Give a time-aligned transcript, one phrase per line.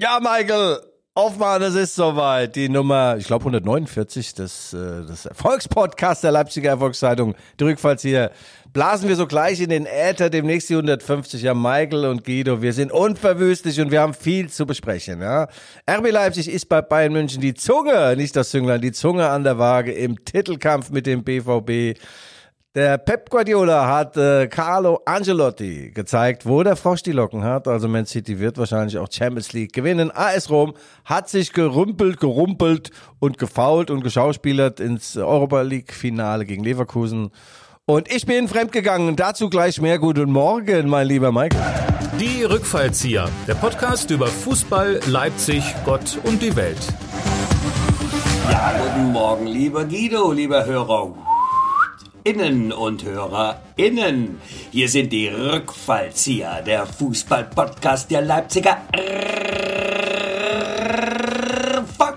[0.00, 0.78] Ja, Michael,
[1.12, 2.54] Aufmachen, es ist soweit.
[2.54, 7.34] Die Nummer, ich glaube 149 des, äh, des Erfolgspodcasts der Leipziger Erfolgszeitung.
[7.58, 8.30] Die Rückfallzieher
[8.72, 11.42] blasen wir so gleich in den Äther demnächst die 150.
[11.42, 15.20] Ja, Michael und Guido, wir sind unverwüstlich und wir haben viel zu besprechen.
[15.20, 15.48] Ja.
[15.90, 19.58] RB Leipzig ist bei Bayern München die Zunge, nicht das Zünglein, die Zunge an der
[19.58, 21.98] Waage im Titelkampf mit dem BVB.
[22.74, 27.66] Der Pep Guardiola hat äh, Carlo Angelotti gezeigt, wo der Frosch die Locken hat.
[27.66, 30.10] Also Man City wird wahrscheinlich auch Champions League gewinnen.
[30.14, 30.74] AS Rom
[31.06, 37.30] hat sich gerümpelt, gerumpelt und gefault und geschauspielert ins Europa League Finale gegen Leverkusen.
[37.86, 39.16] Und ich bin fremdgegangen.
[39.16, 39.98] Dazu gleich mehr.
[39.98, 41.62] Guten Morgen, mein lieber Michael.
[42.20, 43.30] Die Rückfallzieher.
[43.46, 46.76] Der Podcast über Fußball, Leipzig, Gott und die Welt.
[48.50, 51.14] Ja, guten Morgen, lieber Guido, lieber Hörer.
[52.24, 54.40] Innen und HörerInnen.
[54.70, 58.78] Hier sind die Rückfallzieher, der Fußball-Podcast der Leipziger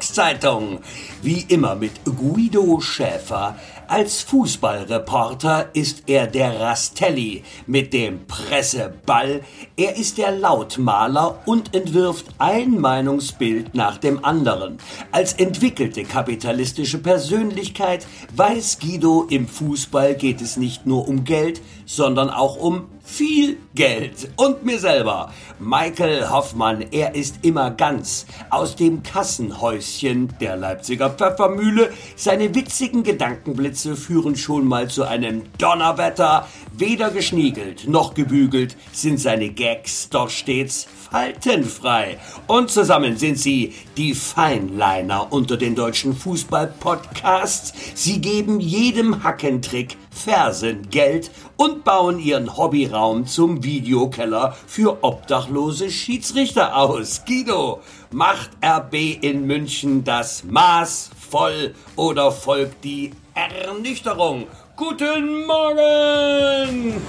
[0.01, 0.79] Volkszeitung.
[1.21, 3.55] Wie immer mit Guido Schäfer,
[3.91, 9.41] als Fußballreporter ist er der Rastelli mit dem Presseball.
[9.75, 14.77] Er ist der Lautmaler und entwirft ein Meinungsbild nach dem anderen.
[15.11, 22.29] Als entwickelte kapitalistische Persönlichkeit weiß Guido, im Fußball geht es nicht nur um Geld, sondern
[22.29, 24.29] auch um viel Geld.
[24.35, 25.31] Und mir selber.
[25.59, 31.91] Michael Hoffmann, er ist immer ganz aus dem Kassenhäuschen der Leipziger Pfeffermühle.
[32.15, 36.47] Seine witzigen Gedankenblitze führen schon mal zu einem Donnerwetter.
[36.77, 42.17] Weder geschniegelt noch gebügelt sind seine Gags doch stets faltenfrei.
[42.47, 47.73] Und zusammen sind sie die Feinliner unter den deutschen Fußball-Podcasts.
[47.93, 57.23] Sie geben jedem Hackentrick Fersengeld und bauen ihren Hobbyraum zum Videokeller für obdachlose Schiedsrichter aus.
[57.25, 57.81] Guido,
[58.11, 64.47] macht RB in München das Maß voll oder folgt die Ernüchterung?
[64.75, 67.01] Guten Morgen!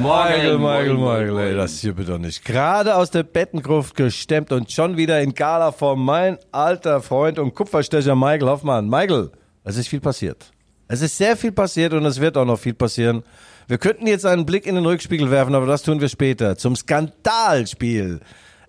[0.00, 2.44] Michael, Michael, Michael, ey, das hier bitte nicht.
[2.44, 6.04] Gerade aus der Bettengruft gestemmt und schon wieder in Galaform.
[6.04, 8.88] Mein alter Freund und Kupferstecher Michael Hoffmann.
[8.88, 9.30] Michael,
[9.62, 10.50] es ist viel passiert.
[10.92, 13.22] Es ist sehr viel passiert und es wird auch noch viel passieren.
[13.68, 16.56] Wir könnten jetzt einen Blick in den Rückspiegel werfen, aber das tun wir später.
[16.56, 18.18] Zum Skandalspiel.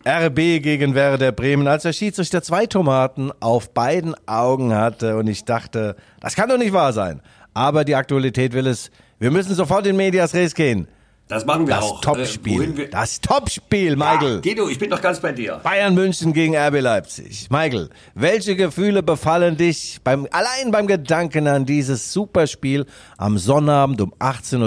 [0.06, 5.46] RB gegen Werder Bremen, als der Schiedsrichter zwei Tomaten auf beiden Augen hatte und ich
[5.46, 7.22] dachte, das kann doch nicht wahr sein.
[7.56, 8.92] Aber die Aktualität will es.
[9.18, 10.88] Wir müssen sofort in Medias Res gehen.
[11.32, 12.02] Das machen wir Das auch.
[12.02, 12.78] Topspiel.
[12.78, 14.36] Äh, das Topspiel, Michael.
[14.36, 15.62] Ja, Guido, ich bin doch ganz bei dir.
[15.64, 17.48] Bayern München gegen RB Leipzig.
[17.50, 22.86] Michael, welche Gefühle befallen dich beim, allein beim Gedanken an dieses Superspiel
[23.18, 24.60] am Sonnabend um 18.30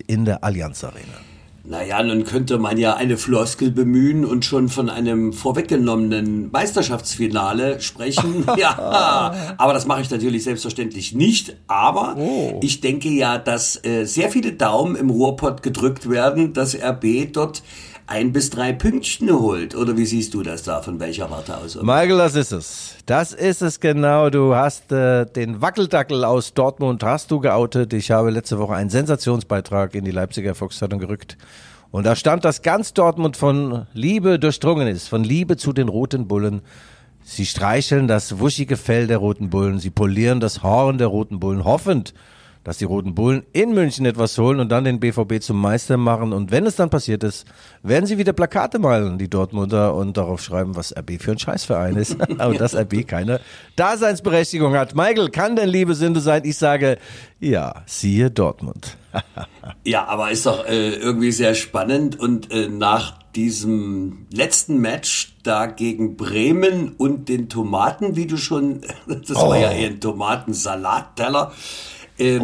[0.00, 1.25] Uhr in der Allianz Arena?
[1.68, 8.46] Naja, nun könnte man ja eine Floskel bemühen und schon von einem vorweggenommenen Meisterschaftsfinale sprechen.
[8.56, 11.56] ja, aber das mache ich natürlich selbstverständlich nicht.
[11.66, 12.60] Aber Oh.
[12.62, 17.62] ich denke ja, dass äh, sehr viele Daumen im Ruhrpott gedrückt werden, dass RB dort
[18.06, 19.74] ein bis drei Pünktchen holt.
[19.74, 20.82] Oder wie siehst du das da?
[20.82, 21.74] Von welcher Warte aus?
[21.76, 22.94] Michael, das ist es.
[23.06, 24.30] Das ist es genau.
[24.30, 27.92] Du hast äh, den Wackeldackel aus Dortmund hast du geoutet.
[27.92, 31.36] Ich habe letzte Woche einen Sensationsbeitrag in die Leipziger Volkszeitung gerückt.
[31.90, 36.28] Und da stand, dass ganz Dortmund von Liebe durchdrungen ist, von Liebe zu den roten
[36.28, 36.62] Bullen.
[37.22, 41.64] Sie streicheln das wuschige Fell der roten Bullen, sie polieren das Horn der roten Bullen,
[41.64, 42.14] hoffend,
[42.66, 46.32] dass die roten Bullen in München etwas holen und dann den BVB zum Meister machen.
[46.32, 47.46] Und wenn es dann passiert ist,
[47.84, 51.94] werden sie wieder Plakate malen, die Dortmunder, und darauf schreiben, was RB für ein Scheißverein
[51.94, 52.16] ist.
[52.28, 53.40] und dass RB keine
[53.76, 54.96] Daseinsberechtigung hat.
[54.96, 56.42] Michael, kann denn Liebe Sünde sein?
[56.44, 56.98] Ich sage,
[57.38, 58.96] ja, siehe Dortmund.
[59.82, 65.66] Ja, aber ist doch äh, irgendwie sehr spannend und äh, nach diesem letzten Match da
[65.66, 71.52] gegen Bremen und den Tomaten, wie du schon, das war ja eher ein Tomatensalatteller,
[72.18, 72.42] ähm,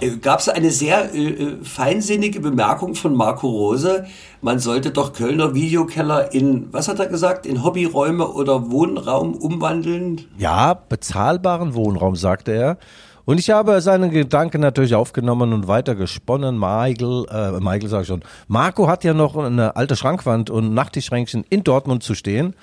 [0.00, 4.06] äh, gab es eine sehr äh, äh, feinsinnige Bemerkung von Marco Rose.
[4.40, 10.22] Man sollte doch Kölner Videokeller in, was hat er gesagt, in Hobbyräume oder Wohnraum umwandeln.
[10.38, 12.78] Ja, bezahlbaren Wohnraum, sagte er.
[13.24, 16.58] Und ich habe seine Gedanken natürlich aufgenommen und weiter gesponnen.
[16.58, 18.24] Michael, äh, Michael sag ich schon.
[18.48, 22.56] Marco hat ja noch eine alte Schrankwand und Nachttischschränkchen in Dortmund zu stehen.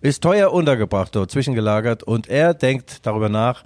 [0.00, 2.02] Ist teuer untergebracht dort, zwischengelagert.
[2.02, 3.64] Und er denkt darüber nach,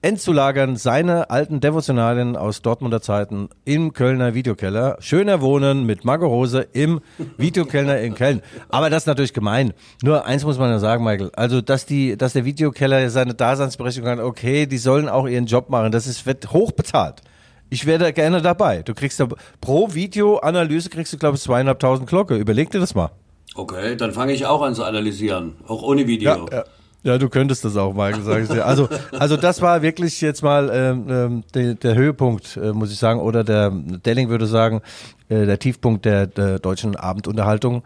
[0.00, 4.96] entzulagern seine alten Devotionalien aus Dortmunder Zeiten im Kölner Videokeller.
[5.00, 7.00] Schöner Wohnen mit Marco Rose im
[7.36, 8.42] Videokeller in Köln.
[8.68, 9.72] Aber das ist natürlich gemein.
[10.02, 11.30] Nur eins muss man ja sagen, Michael.
[11.34, 15.68] Also, dass die, dass der Videokeller seine Daseinsberechtigung hat, okay, die sollen auch ihren Job
[15.68, 15.90] machen.
[15.90, 17.22] Das ist, wird hoch bezahlt.
[17.70, 18.82] Ich wäre da gerne dabei.
[18.82, 19.28] Du kriegst da,
[19.60, 22.36] pro Videoanalyse kriegst du, glaube ich, zweieinhalbtausend Glocke.
[22.36, 23.10] Überleg dir das mal.
[23.54, 26.46] Okay, dann fange ich auch an zu analysieren, auch ohne Video.
[26.50, 26.64] Ja, ja.
[27.08, 28.66] Ja, du könntest das auch mal, sage ich dir.
[28.66, 28.86] Also,
[29.18, 33.18] also das war wirklich jetzt mal ähm, ähm, der, der Höhepunkt, äh, muss ich sagen,
[33.20, 34.82] oder der Delling würde sagen,
[35.30, 37.82] äh, der Tiefpunkt der, der deutschen Abendunterhaltung.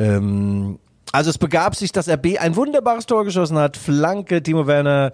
[0.00, 0.80] Ähm,
[1.12, 3.76] also es begab sich, dass RB ein wunderbares Tor geschossen hat.
[3.76, 5.12] Flanke, Timo Werner,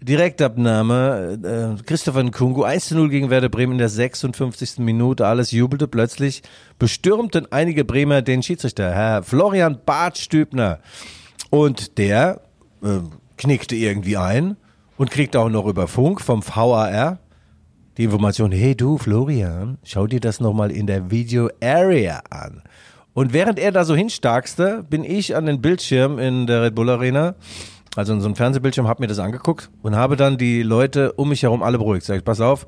[0.00, 4.78] Direktabnahme, äh, Christopher Nkungu, 1 zu 0 gegen Werder Bremen in der 56.
[4.78, 5.26] Minute.
[5.26, 6.42] Alles jubelte plötzlich.
[6.78, 10.78] Bestürmten einige Bremer den Schiedsrichter, Herr Florian Bartstübner.
[11.50, 12.40] Und der
[12.82, 13.00] äh,
[13.36, 14.56] knickte irgendwie ein
[14.96, 17.18] und kriegte auch noch über Funk vom VAR
[17.98, 22.62] die Information, hey du Florian, schau dir das nochmal in der Video Area an.
[23.12, 26.88] Und während er da so hinstarkste, bin ich an den Bildschirm in der Red Bull
[26.88, 27.34] Arena,
[27.94, 31.28] also in so einem Fernsehbildschirm, habe mir das angeguckt und habe dann die Leute um
[31.28, 32.06] mich herum alle beruhigt.
[32.06, 32.66] Sag ich, pass auf,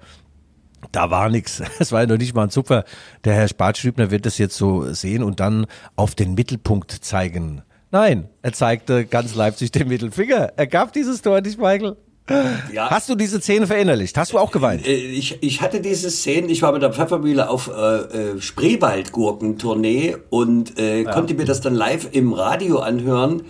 [0.92, 1.62] da war nichts.
[1.78, 2.84] Es war ja noch nicht mal ein Zupfer.
[3.24, 5.66] Der Herr Spartstübner wird das jetzt so sehen und dann
[5.96, 7.62] auf den Mittelpunkt zeigen.
[7.94, 10.54] Nein, er zeigte ganz Leipzig den Mittelfinger.
[10.56, 11.96] Er gab dieses Tor nicht, Michael.
[12.72, 12.88] Ja.
[12.88, 14.16] Hast du diese Szene verinnerlicht?
[14.16, 14.86] Hast du auch geweint?
[14.86, 20.16] Äh, ich, ich hatte diese Szene, ich war mit der Pfeffermühle auf äh, äh Spreewaldgurkentournee
[20.30, 21.12] und äh, ja.
[21.12, 23.42] konnte mir das dann live im Radio anhören.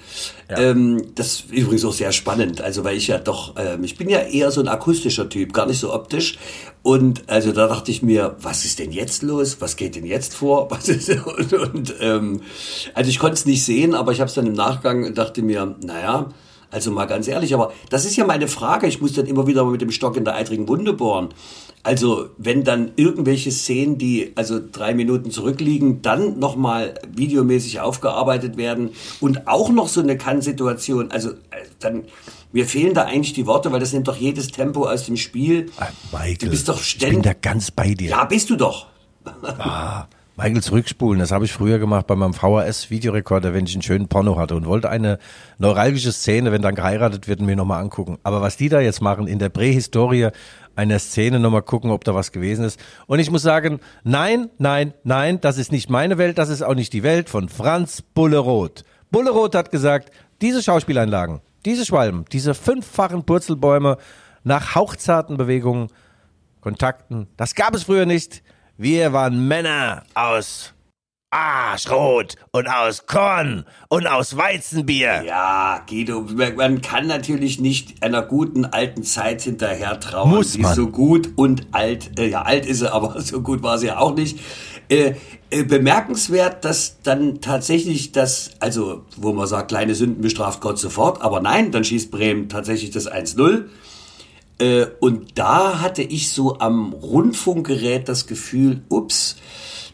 [0.51, 0.59] Ja.
[0.59, 4.09] Ähm, das ist übrigens auch sehr spannend, also weil ich ja doch, ähm, ich bin
[4.09, 6.39] ja eher so ein akustischer Typ, gar nicht so optisch.
[6.83, 9.59] Und also da dachte ich mir, was ist denn jetzt los?
[9.61, 10.69] Was geht denn jetzt vor?
[10.71, 12.41] Was ist, und, und ähm,
[12.93, 15.77] also ich konnte es nicht sehen, aber ich habe es dann im Nachgang dachte mir,
[15.81, 16.29] naja,
[16.75, 18.89] also mal ganz ehrlich, aber das ist ja meine Frage.
[18.89, 21.29] Ich muss dann immer wieder mit dem Stock in der eitrigen Wunde bohren.
[21.85, 28.91] Also wenn dann irgendwelche Szenen, die also drei Minuten zurückliegen, dann nochmal videomäßig aufgearbeitet werden
[29.21, 32.07] und auch noch so eine Kann-Situation, also äh, dann
[32.51, 35.71] mir fehlen da eigentlich die Worte, weil das nimmt doch jedes Tempo aus dem Spiel.
[35.77, 37.19] Ah, Michael, du bist doch ständig.
[37.19, 38.11] Ich bin da ganz bei dir.
[38.11, 38.89] Ja, bist du doch.
[39.43, 40.07] Ah,
[40.37, 44.37] Michael zurückspulen, das habe ich früher gemacht bei meinem VHS-Videorekorder, wenn ich einen schönen Porno
[44.37, 45.21] hatte und wollte eine
[45.59, 48.19] neuralgische Szene, wenn dann geheiratet wird, mir nochmal angucken.
[48.25, 50.31] Aber was die da jetzt machen, in der Prähistorie
[50.75, 52.81] einer Szene nochmal gucken, ob da was gewesen ist.
[53.07, 56.75] Und ich muss sagen, nein, nein, nein, das ist nicht meine Welt, das ist auch
[56.75, 58.85] nicht die Welt von Franz Bulleroth.
[59.13, 60.11] Bulleroth hat gesagt,
[60.41, 63.99] diese Schauspieleinlagen, diese Schwalben, diese fünffachen Purzelbäume
[64.43, 65.91] nach hauchzarten Bewegungen,
[66.61, 68.43] Kontakten, das gab es früher nicht.
[68.77, 70.75] Wir waren Männer aus
[71.31, 75.23] Arschrot und aus Korn und aus Weizenbier.
[75.25, 76.27] Ja, Guido,
[76.57, 80.31] man kann natürlich nicht einer guten alten Zeit hinterher trauen.
[80.31, 80.73] Muss man.
[80.73, 83.87] Die so gut und alt, äh, ja, alt ist sie, aber so gut war sie
[83.87, 84.41] ja auch nicht.
[84.89, 85.15] Äh,
[85.51, 91.23] äh, bemerkenswert, dass dann tatsächlich das, also wo man sagt, kleine Sünden bestraft Gott sofort,
[91.23, 93.67] aber nein, dann schießt Bremen tatsächlich das 1-0.
[94.59, 99.37] Äh, und da hatte ich so am Rundfunkgerät das Gefühl, ups,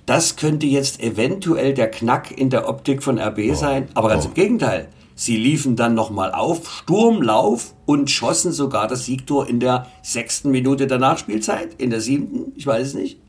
[0.06, 3.54] das könnte jetzt eventuell der Knack in der Optik von RB oh.
[3.54, 3.88] sein.
[3.94, 4.28] Aber ganz oh.
[4.28, 4.88] im Gegenteil.
[5.14, 10.86] Sie liefen dann nochmal auf, Sturmlauf und schossen sogar das Siegtor in der sechsten Minute
[10.86, 13.20] der Nachspielzeit, in der siebten, ich weiß es nicht.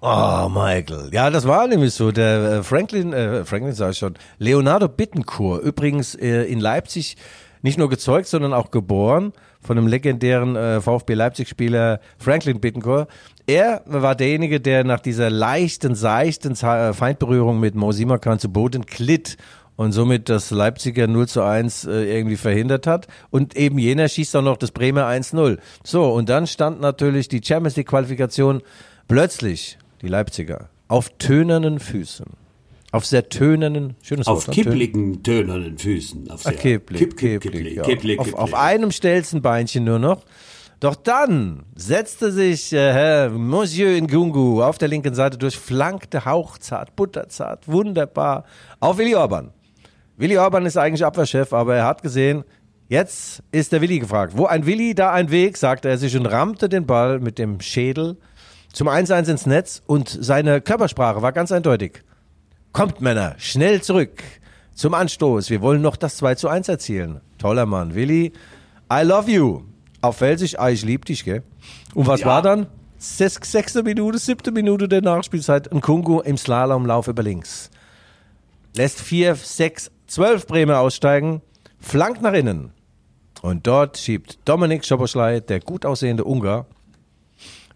[0.00, 1.08] Oh, Michael.
[1.12, 2.12] Ja, das war nämlich so.
[2.12, 7.16] Der äh, Franklin, äh, Franklin sag ich schon, Leonardo Bittencourt, übrigens äh, in Leipzig
[7.62, 9.32] nicht nur gezeugt, sondern auch geboren
[9.64, 13.08] von dem legendären äh, VfB Leipzig-Spieler Franklin Bittencourt.
[13.46, 18.86] Er war derjenige, der nach dieser leichten, seichten äh, Feindberührung mit Mo Simakan zu Boden
[18.86, 19.36] glitt
[19.76, 23.08] und somit das Leipziger 0 zu 1 äh, irgendwie verhindert hat.
[23.30, 25.58] Und eben jener schießt auch noch das Bremer 1-0.
[25.82, 28.62] So, und dann stand natürlich die Champions League-Qualifikation
[29.08, 32.43] plötzlich, die Leipziger, auf tönernen Füßen.
[32.94, 36.30] Auf sehr tönernen, schönes Auf Wort, kippligen, tönernen Füßen.
[36.30, 37.82] Auf, sehr ah, kipplig, kipp, kipp, kipplig, ja.
[37.82, 40.22] kipplig, auf, auf einem Stelzenbeinchen nur noch.
[40.78, 46.94] Doch dann setzte sich äh, Herr Monsieur Ngungu auf der linken Seite durch, flankte hauchzart,
[46.94, 48.44] butterzart, wunderbar
[48.78, 49.50] auf Willi Orban.
[50.16, 52.44] Willi Orban ist eigentlich Abwehrchef, aber er hat gesehen,
[52.86, 54.34] jetzt ist der Willi gefragt.
[54.36, 57.58] Wo ein Willi, da ein Weg, sagte er sich und rammte den Ball mit dem
[57.58, 58.18] Schädel
[58.72, 62.04] zum 1-1 ins Netz und seine Körpersprache war ganz eindeutig.
[62.74, 64.24] Kommt Männer, schnell zurück
[64.74, 65.48] zum Anstoß.
[65.48, 67.20] Wir wollen noch das 2 zu 1 erzielen.
[67.38, 67.94] Toller Mann.
[67.94, 68.32] Willi,
[68.92, 69.62] I love you.
[70.00, 71.44] Auf Felsisch, ah, ich lieb dich, gell?
[71.94, 72.26] Und was ja.
[72.26, 72.66] war dann?
[72.98, 75.70] sechste Minute, siebte Minute der Nachspielzeit.
[75.70, 77.70] Ein Kungu im Slalomlauf über links.
[78.74, 81.42] Lässt vier, sechs, zwölf Bremer aussteigen,
[81.78, 82.72] flankt nach innen.
[83.40, 86.66] Und dort schiebt Dominik Schoboschlei, der gut aussehende Ungar,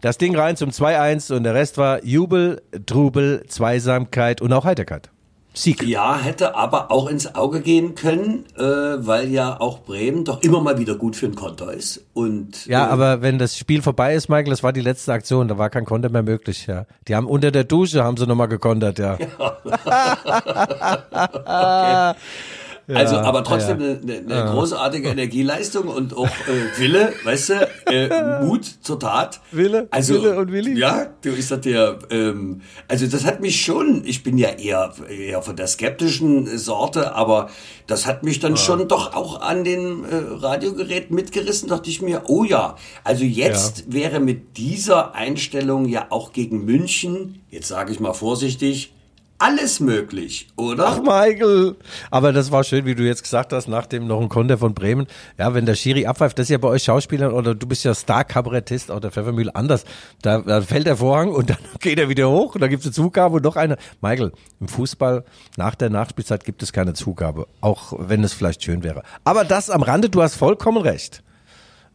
[0.00, 5.10] das Ding rein zum 2-1 und der Rest war Jubel, Trubel, Zweisamkeit und auch Heiterkeit.
[5.54, 5.82] Sieg.
[5.82, 10.60] Ja, hätte aber auch ins Auge gehen können, äh, weil ja auch Bremen doch immer
[10.60, 12.04] mal wieder gut für ein Konter ist.
[12.14, 15.48] Und, Ja, äh, aber wenn das Spiel vorbei ist, Michael, das war die letzte Aktion,
[15.48, 16.86] da war kein Konter mehr möglich, ja.
[17.08, 19.18] Die haben unter der Dusche, haben sie nochmal gekontert, ja.
[22.97, 23.87] Also, aber trotzdem ja.
[23.87, 29.40] eine, eine großartige Energieleistung und auch äh, Wille, weißt du, äh, Mut zur Tat.
[29.52, 30.78] Wille, also, Wille und Willi.
[30.78, 34.95] Ja, du ist das der, ähm, also das hat mich schon, ich bin ja eher,
[35.07, 37.50] eher von der skeptischen Sorte, aber
[37.87, 42.23] das hat mich dann schon doch auch an den äh, Radiogeräten mitgerissen, dachte ich mir,
[42.28, 48.00] oh ja, also jetzt wäre mit dieser Einstellung ja auch gegen München, jetzt sage ich
[48.00, 48.95] mal vorsichtig,
[49.38, 50.87] alles möglich, oder?
[50.88, 51.76] Ach, Michael.
[52.11, 54.75] Aber das war schön, wie du jetzt gesagt hast, nach dem noch ein Konter von
[54.75, 55.07] Bremen.
[55.38, 57.95] Ja, wenn der Schiri abpfeift, das ist ja bei euch Schauspielern oder du bist ja
[57.95, 59.85] Star-Kabarettist oder Pfeffermühle anders.
[60.23, 62.87] Da, da fällt der Vorhang und dann geht er wieder hoch und dann gibt es
[62.87, 63.76] eine Zugabe und noch eine.
[64.00, 65.25] Michael, im Fußball
[65.57, 69.02] nach der Nachspielzeit gibt es keine Zugabe, auch wenn es vielleicht schön wäre.
[69.25, 71.23] Aber das am Rande, du hast vollkommen recht.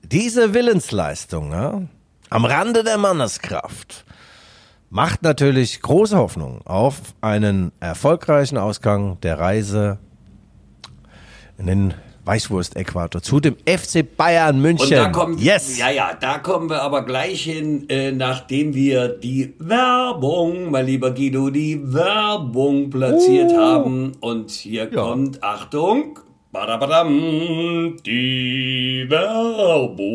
[0.03, 1.87] Diese Willensleistung, ne?
[2.33, 4.05] am Rande der Manneskraft,
[4.93, 9.97] macht natürlich große Hoffnung auf einen erfolgreichen Ausgang der Reise
[11.57, 11.95] in den
[12.25, 14.85] Weißwurst-Äquator zu dem FC Bayern München.
[14.85, 15.79] Und da kommen, yes!
[15.79, 21.09] ja, ja, da kommen wir aber gleich hin, äh, nachdem wir die Werbung, mein lieber
[21.11, 23.57] Guido, die Werbung platziert Uh.
[23.57, 24.11] haben.
[24.21, 26.19] Und hier kommt, Achtung,
[26.51, 30.05] badabadam, die Werbung.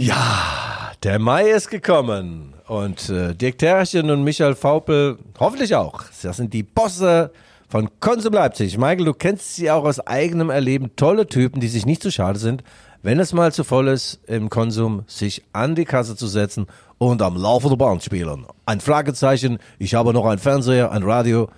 [0.00, 6.04] Ja, der Mai ist gekommen und äh, Dirk Terchen und Michael Vaupel hoffentlich auch.
[6.22, 7.30] Das sind die Bosse
[7.68, 8.76] von Konsum Leipzig.
[8.78, 10.90] Michael, du kennst sie auch aus eigenem Erleben.
[10.96, 12.62] Tolle Typen, die sich nicht zu schade sind,
[13.02, 16.66] wenn es mal zu voll ist, im Konsum sich an die Kasse zu setzen
[16.98, 18.46] und am Laufe der Bahn spielen.
[18.66, 21.48] Ein Fragezeichen, ich habe noch einen Fernseher, ein Radio.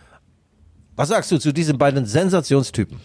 [0.96, 2.98] Was sagst du zu diesen beiden Sensationstypen?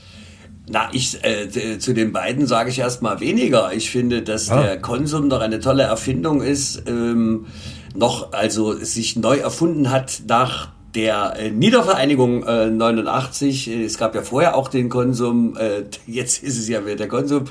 [0.72, 3.74] Na, ich äh, zu den beiden sage ich erstmal weniger.
[3.74, 4.62] Ich finde, dass Ah.
[4.62, 7.48] der Konsum doch eine tolle Erfindung ist, ähm,
[7.96, 13.69] noch also sich neu erfunden hat nach der äh, Niedervereinigung äh, 89.
[13.69, 17.08] Äh, Es gab ja vorher auch den Konsum, äh, jetzt ist es ja wieder der
[17.08, 17.46] Konsum.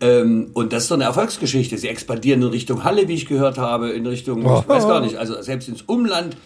[0.00, 1.78] Ähm, und das ist doch eine Erfolgsgeschichte.
[1.78, 5.16] Sie expandieren in Richtung Halle, wie ich gehört habe, in Richtung, ich weiß gar nicht,
[5.16, 6.36] also selbst ins Umland.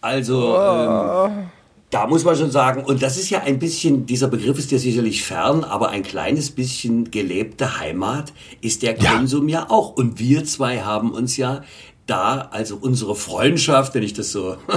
[0.00, 1.48] Also ähm,
[1.90, 4.78] da muss man schon sagen, und das ist ja ein bisschen, dieser Begriff ist dir
[4.78, 9.96] sicherlich fern, aber ein kleines bisschen gelebte Heimat ist der Konsum ja auch.
[9.96, 11.62] Und wir zwei haben uns ja
[12.06, 14.56] da, also unsere Freundschaft, wenn ich das so,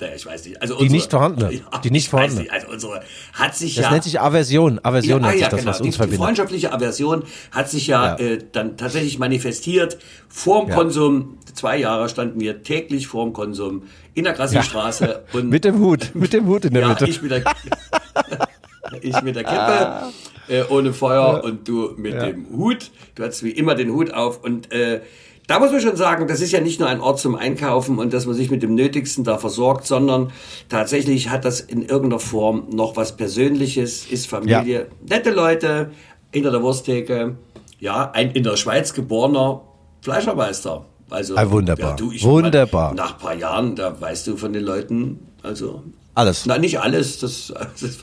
[0.00, 1.60] naja, ich weiß nicht, also Die unsere, nicht vorhandene.
[1.84, 2.42] Die nicht vorhandene.
[2.42, 3.00] nicht, also unsere
[3.32, 4.78] hat sich Das ja nennt sich Aversion.
[4.84, 5.70] Aversion ja, ah, ja, das, genau.
[5.70, 6.20] was die, uns die verbindet.
[6.20, 8.24] freundschaftliche Aversion hat sich ja, Ja.
[8.24, 9.98] Äh, dann tatsächlich manifestiert.
[10.28, 10.76] Vorm Ja.
[10.76, 13.82] Konsum, zwei Jahre standen wir täglich vorm Konsum
[14.14, 15.24] in der Grassi-Straße.
[15.32, 17.06] und Mit dem Hut, mit dem Hut in der ja, Mitte.
[17.06, 17.42] ich mit der,
[19.02, 20.12] ich mit der Kippe,
[20.46, 22.92] äh, ohne Feuer und du mit dem Hut.
[23.16, 25.00] Du hattest wie immer den Hut auf und äh,
[25.48, 28.12] da muss man schon sagen, das ist ja nicht nur ein Ort zum Einkaufen und
[28.12, 30.30] dass man sich mit dem Nötigsten da versorgt, sondern
[30.68, 35.90] tatsächlich hat das in irgendeiner Form noch was Persönliches, ist Familie, nette Leute
[36.30, 37.36] hinter der Wursttheke,
[37.80, 39.62] ja, ein in der Schweiz geborener
[40.02, 40.84] Fleischermeister.
[41.10, 41.90] Also, Ah, wunderbar.
[41.90, 42.92] Ja, du, ich, Wunderbar.
[42.92, 45.82] Nach ein paar Jahren, da weißt du von den Leuten, also
[46.18, 46.46] Alles.
[46.46, 47.20] Nein, nicht alles.
[47.20, 47.98] Das, das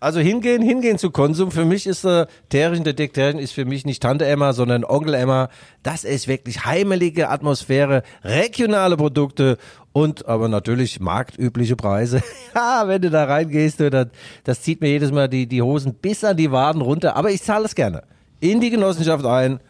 [0.00, 1.50] Also hingehen, hingehen zu Konsum.
[1.50, 4.82] Für mich ist der Terrien, der Dick Terrien ist für mich nicht Tante Emma, sondern
[4.82, 5.50] Onkel Emma.
[5.82, 9.58] Das ist wirklich heimelige Atmosphäre, regionale Produkte
[9.92, 12.22] und aber natürlich marktübliche Preise.
[12.54, 14.06] ja, wenn du da reingehst, das,
[14.42, 17.14] das zieht mir jedes Mal die, die Hosen bis an die Waden runter.
[17.14, 18.04] Aber ich zahle es gerne.
[18.40, 19.60] In die Genossenschaft ein.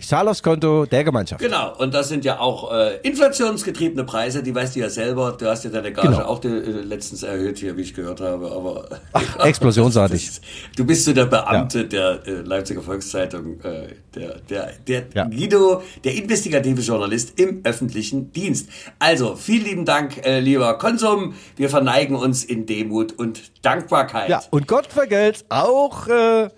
[0.00, 1.40] Ich zahle aufs Konto der Gemeinschaft.
[1.42, 1.76] genau.
[1.76, 4.42] Und das sind ja auch äh, inflationsgetriebene Preise.
[4.42, 5.32] Die weißt du ja selber.
[5.38, 6.24] Du hast ja deine Gage Genau.
[6.24, 8.50] auch äh, letztens erhöht hier, wie ich gehört habe.
[8.50, 10.26] Aber Ach, explosionsartig.
[10.30, 10.40] Das
[10.76, 15.24] Du bist so der Beamte der äh, Leipziger Volkszeitung, äh, der, der, der Ja.
[15.24, 18.68] Guido, der investigative Journalist im öffentlichen Dienst.
[18.98, 21.34] Also, vielen lieben Dank, äh, lieber Konsum.
[21.56, 24.28] Wir verneigen uns in Demut und Dankbarkeit.
[24.30, 26.48] Ja, und Gott vergelt's auch, äh,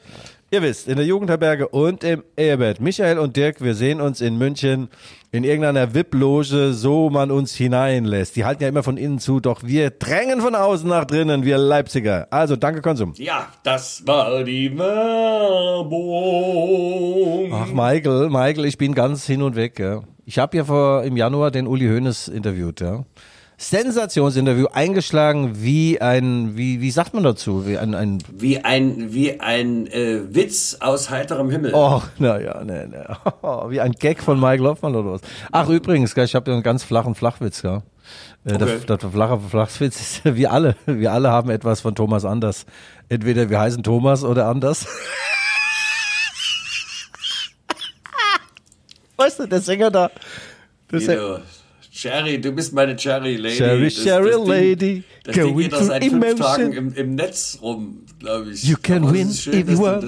[0.52, 2.78] ihr wisst, in der Jugendherberge und im Ehebett.
[2.78, 4.90] Michael und Dirk, wir sehen uns in München
[5.30, 8.37] in irgendeiner VIP-Loge, so man uns hineinlässt.
[8.37, 11.56] Die halten ja immer von innen zu, doch wir drängen von außen nach drinnen, wir
[11.56, 12.26] Leipziger.
[12.30, 13.14] Also, danke Konsum.
[13.16, 15.90] Ja, das war die Werbung.
[17.54, 19.78] Ach, Michael, Michael, ich bin ganz hin und weg.
[19.78, 20.02] Ja.
[20.26, 22.82] Ich habe ja vor im Januar den Uli Hoeneß interviewt.
[22.82, 23.06] Ja.
[23.62, 27.64] Sensationsinterview, eingeschlagen wie ein, wie, wie sagt man dazu?
[27.64, 31.73] Wie ein, ein Wie ein, wie ein äh, Witz aus heiterem Himmel.
[31.73, 33.16] Oh, naja, ne, ne.
[33.71, 35.21] Wie ein Gag von Mike Hoffmann oder was.
[35.52, 37.83] Ach, übrigens, ich habe ja einen ganz flachen Flachwitz, ja.
[38.45, 38.81] Äh, okay.
[38.88, 42.66] Der, der flache Flachwitz ist, wir alle, wir alle haben etwas von Thomas Anders.
[43.09, 44.88] Entweder wir heißen Thomas oder Anders.
[49.16, 50.11] weißt du, der Sänger da.
[50.90, 51.42] Der Sänger,
[51.93, 53.57] Cherry, du bist meine Cherry Lady.
[53.59, 55.03] Cherry, das, Cherry das Lady.
[55.25, 58.65] Das Ding geht doch seit fünf Tagen im, im Netz rum, glaube ich.
[58.65, 60.05] You can win if you want.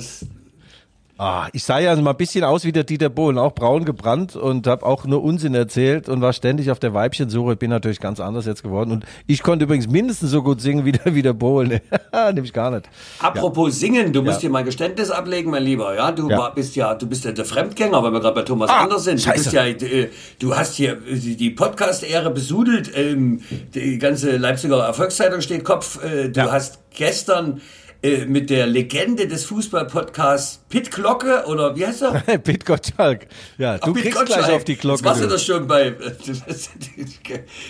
[1.17, 4.35] Ah, ich sah ja mal ein bisschen aus wie der Dieter Bohlen, auch braun gebrannt
[4.35, 7.55] und habe auch nur Unsinn erzählt und war ständig auf der Weibchensuche.
[7.55, 10.91] Bin natürlich ganz anders jetzt geworden und ich konnte übrigens mindestens so gut singen wie
[10.91, 11.81] der, wie der Bohlen.
[12.35, 12.89] Nämlich gar nicht.
[13.21, 13.87] Apropos ja.
[13.87, 14.49] singen, du musst ja.
[14.49, 15.95] dir mal Geständnis ablegen, mein Lieber.
[15.95, 16.49] Ja, du ja.
[16.49, 19.25] bist ja, du bist ja der Fremdgänger, weil wir gerade bei Thomas ah, Anders sind.
[19.25, 22.91] Du bist ja, äh, du hast hier die Podcast-Ehre besudelt.
[22.97, 23.41] Ähm,
[23.73, 26.03] die ganze Leipziger Erfolgszeitung steht Kopf.
[26.03, 27.61] Äh, du hast gestern
[28.05, 32.39] äh, mit der Legende des Fußball-Podcasts Pit Glocke oder wie heißt er?
[32.39, 33.27] Pit Gottschalk.
[33.57, 34.45] Ja, du Ach, kriegst Gottschalk.
[34.45, 35.03] gleich auf die Glocke.
[35.03, 35.95] Das warst du doch schon bei.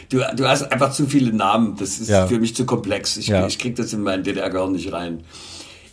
[0.08, 1.76] Du, du hast einfach zu viele Namen.
[1.76, 2.26] Das ist ja.
[2.26, 3.16] für mich zu komplex.
[3.16, 3.46] Ich, ja.
[3.46, 5.22] ich krieg das in meinen DDR-Gehirn nicht rein.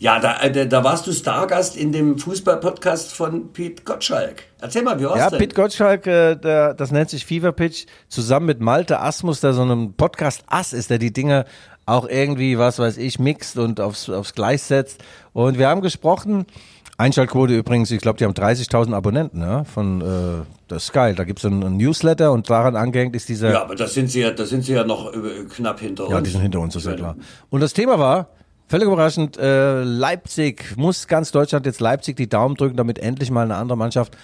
[0.02, 4.46] Ja, da, äh, da, da warst du Stargast in dem Fußball-Podcast von Pete Gottschalk.
[4.60, 5.38] Erzähl mal, wie war's ja, denn?
[5.38, 9.62] Pete Gottschalk, äh, der, das nennt sich Fever Pitch, zusammen mit Malte Asmus, der so
[9.62, 11.46] einem Podcast-Ass ist, der die Dinge
[11.86, 15.04] auch irgendwie, was weiß ich, mixt und aufs, aufs Gleis setzt.
[15.34, 16.46] Und wir haben gesprochen,
[16.98, 21.16] Einschaltquote übrigens, ich glaube, die haben 30.000 Abonnenten ja, von äh, das ist geil.
[21.16, 23.52] Da gibt es ein, Newsletter und daran angehängt ist dieser.
[23.52, 26.14] Ja, aber da sind sie ja, da sind sie ja noch äh, knapp hinter uns.
[26.14, 27.16] Ja, die sind hinter uns, das ist ja klar.
[27.50, 28.30] Und das Thema war,
[28.68, 33.44] völlig überraschend, äh, Leipzig, muss ganz Deutschland jetzt Leipzig die Daumen drücken, damit endlich mal
[33.44, 34.16] eine andere Mannschaft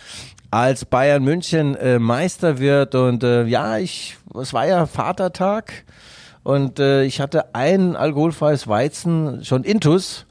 [0.51, 2.95] als Bayern München äh, Meister wird.
[2.95, 5.83] Und äh, ja, ich, es war ja Vatertag.
[6.47, 10.25] Und äh, ich hatte ein alkoholfreies Weizen, schon Intus,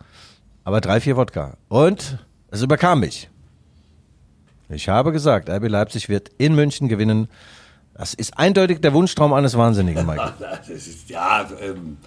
[0.65, 1.59] aber drei, vier Wodka.
[1.69, 2.17] Und
[2.51, 3.29] es überkam mich.
[4.71, 7.29] Ich habe gesagt, RB Leipzig wird in München gewinnen.
[7.93, 10.33] Das ist eindeutig der Wunschtraum eines Wahnsinnigen, Michael.
[10.75, 11.99] ist, ja, ähm,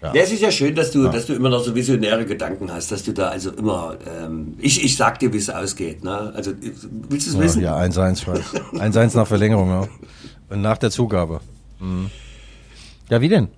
[0.00, 0.14] ja.
[0.14, 0.22] ja.
[0.22, 1.10] es ist ja schön, dass du, ja.
[1.10, 4.84] dass du immer noch so visionäre Gedanken hast, dass du da also immer, ähm, ich,
[4.84, 6.04] ich sag dir, wie es ausgeht.
[6.04, 6.32] Ne?
[6.36, 7.62] Also, willst du es ja, wissen?
[7.62, 8.28] Ja, 1-1,
[8.74, 9.88] 1-1 nach Verlängerung, ja.
[10.50, 11.40] Und nach der Zugabe.
[11.80, 12.12] Mhm.
[13.10, 13.48] Ja, wie denn?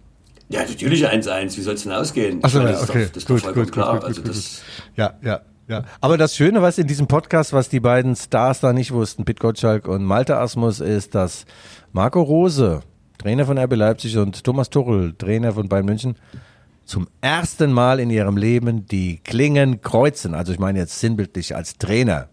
[0.49, 1.57] Ja, natürlich 1-1.
[1.57, 2.43] Wie soll es denn ausgehen?
[2.43, 3.05] Achso, ja, okay.
[3.05, 3.95] Doch, das ist gut, doch gut, klar.
[3.95, 4.35] Gut, also gut,
[4.97, 5.41] Ja, ja.
[5.69, 9.25] Ja, aber das Schöne, was in diesem Podcast, was die beiden Stars da nicht wussten,
[9.25, 11.45] Pit Gottschalk und Malte Asmus, ist, dass
[11.93, 12.81] Marco Rose,
[13.19, 16.17] Trainer von RB Leipzig und Thomas Tuchel, Trainer von Bayern München,
[16.85, 20.35] zum ersten Mal in ihrem Leben die Klingen kreuzen.
[20.35, 22.29] Also ich meine jetzt sinnbildlich als Trainer.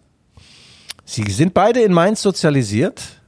[1.06, 3.22] Sie sind beide in Mainz sozialisiert,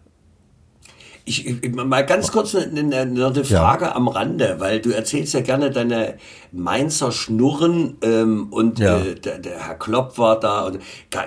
[1.29, 3.95] ich, mal ganz kurz eine, eine Frage ja.
[3.95, 6.15] am Rande, weil du erzählst ja gerne deine
[6.51, 8.97] Mainzer Schnurren ähm, und ja.
[8.97, 10.71] äh, der, der, Herr Klopp war da.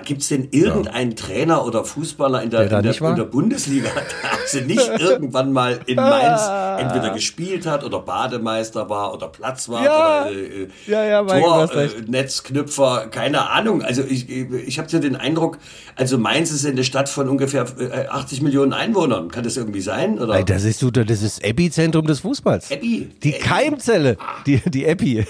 [0.03, 1.17] Gibt es denn irgendeinen ja.
[1.17, 3.89] Trainer oder Fußballer in der, der, in der, in der Bundesliga,
[4.23, 6.41] der also nicht irgendwann mal in Mainz
[6.77, 10.23] entweder gespielt hat oder Bademeister war oder Platzwart ja.
[10.23, 13.81] oder äh, ja, ja, Tor, äh, Netzknüpfer, keine Ahnung.
[13.81, 15.57] Also ich, ich habe so den Eindruck,
[15.95, 17.65] also Mainz ist eine Stadt von ungefähr
[18.09, 19.31] 80 äh, Millionen Einwohnern.
[19.31, 19.92] Kann das irgendwie sein?
[20.19, 20.33] Oder?
[20.33, 22.71] Nein, das ist du, das ist Epizentrum des Fußballs.
[22.71, 23.09] Epi.
[23.23, 25.25] Die Keimzelle, die, die Epi.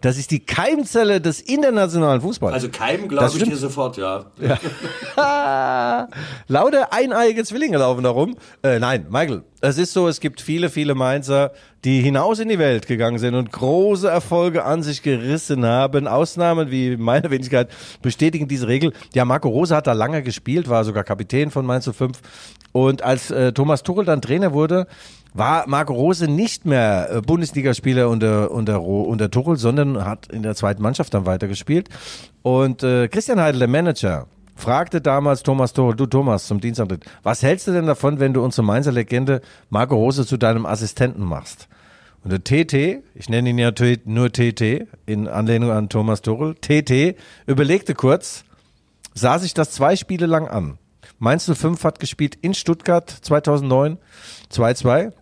[0.00, 2.54] Das ist die Keimzelle des internationalen Fußballs.
[2.54, 4.26] Also Keim glaube ich dir sofort, ja.
[4.40, 6.08] ja.
[6.48, 8.36] Lauter eineiige Zwillinge laufen da rum.
[8.62, 11.52] Äh, nein, Michael, es ist so, es gibt viele, viele Mainzer,
[11.84, 16.06] die hinaus in die Welt gegangen sind und große Erfolge an sich gerissen haben.
[16.06, 17.68] Ausnahmen wie meine Wenigkeit
[18.00, 18.92] bestätigen diese Regel.
[19.14, 22.20] Ja, Marco Rose hat da lange gespielt, war sogar Kapitän von Mainz 05.
[22.72, 24.86] Und als äh, Thomas Tuchel dann Trainer wurde,
[25.34, 30.54] war Marco Rose nicht mehr äh, Bundesligaspieler unter, unter, unter Tuchel, sondern hat in der
[30.54, 31.88] zweiten Mannschaft dann weitergespielt.
[32.42, 34.26] Und äh, Christian Heidel, der Manager,
[34.58, 38.42] fragte damals Thomas Tuchel, du Thomas, zum Dienstantritt, was hältst du denn davon, wenn du
[38.42, 39.40] unsere Mainzer Legende
[39.70, 41.68] Marco Rose zu deinem Assistenten machst?
[42.24, 43.70] Und der TT, ich nenne ihn ja
[44.04, 47.16] nur TT, in Anlehnung an Thomas Tuchel, TT
[47.46, 48.44] überlegte kurz,
[49.14, 50.78] sah sich das zwei Spiele lang an.
[51.20, 53.98] Mainz 05 hat gespielt in Stuttgart 2009
[54.52, 55.12] 2-2.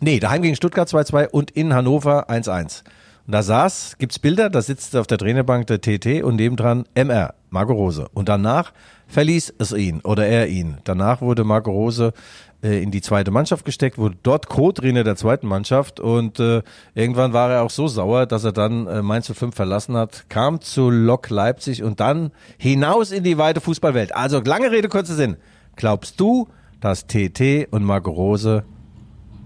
[0.00, 2.82] Nee, daheim gegen Stuttgart 2-2 und in Hannover 1-1.
[3.26, 7.34] Und da saß, gibt's Bilder, da sitzt auf der Trainerbank der TT und nebendran MR,
[7.48, 8.08] Marco Rose.
[8.12, 8.72] Und danach
[9.06, 10.78] verließ es ihn oder er ihn.
[10.84, 12.12] Danach wurde Marco Rose
[12.62, 16.62] äh, in die zweite Mannschaft gesteckt, wurde dort Co-Trainer der zweiten Mannschaft und äh,
[16.94, 20.60] irgendwann war er auch so sauer, dass er dann äh, Mainz 05 verlassen hat, kam
[20.60, 24.14] zu Lok Leipzig und dann hinaus in die weite Fußballwelt.
[24.14, 25.36] Also lange Rede, kurzer Sinn.
[25.76, 26.48] Glaubst du,
[26.80, 28.64] dass TT und Marco Rose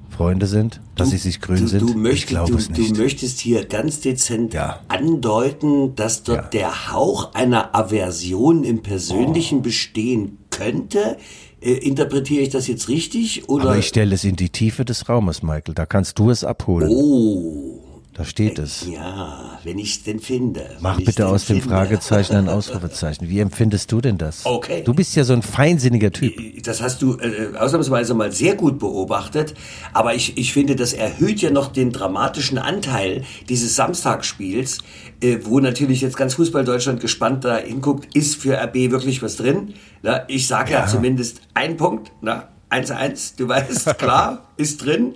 [0.09, 1.83] Freunde sind, dass du, sie sich grün du, sind?
[1.83, 2.97] Du möchtest, ich du, es nicht.
[2.97, 4.81] du möchtest hier ganz dezent ja.
[4.89, 6.61] andeuten, dass dort ja.
[6.61, 9.63] der Hauch einer Aversion im Persönlichen oh.
[9.63, 11.17] bestehen könnte,
[11.61, 13.49] Äh, interpretiere ich das jetzt richtig?
[13.49, 13.65] Oder?
[13.65, 15.75] Aber ich stelle es in die Tiefe des Raumes, Michael.
[15.75, 16.89] Da kannst du es abholen.
[16.89, 17.78] oh,
[18.19, 18.85] Da steht es.
[18.85, 20.77] ja, wenn ich es denn finde.
[20.81, 21.73] Mach bitte aus dem finde.
[21.73, 23.29] Fragezeichen ein Ausrufezeichen.
[23.29, 24.45] Wie empfindest du denn das?
[24.45, 24.83] Okay.
[24.85, 26.35] Du bist ja so ein feinsinniger Typ.
[26.65, 29.55] Das hast du äh, ausnahmsweise mal sehr gut beobachtet.
[29.93, 34.79] Aber ich, ich finde, das erhöht ja noch den dramatischen Anteil dieses Samstagsspiels,
[35.23, 39.37] äh, wo natürlich jetzt ganz Fußball Deutschland gespannt da hinguckt, ist für RB wirklich was
[39.37, 39.75] drin?
[40.03, 40.89] Na, ich sage ja.
[40.89, 45.15] zumindest ein Punkt, na, 1-1, du weißt, klar, ist drin.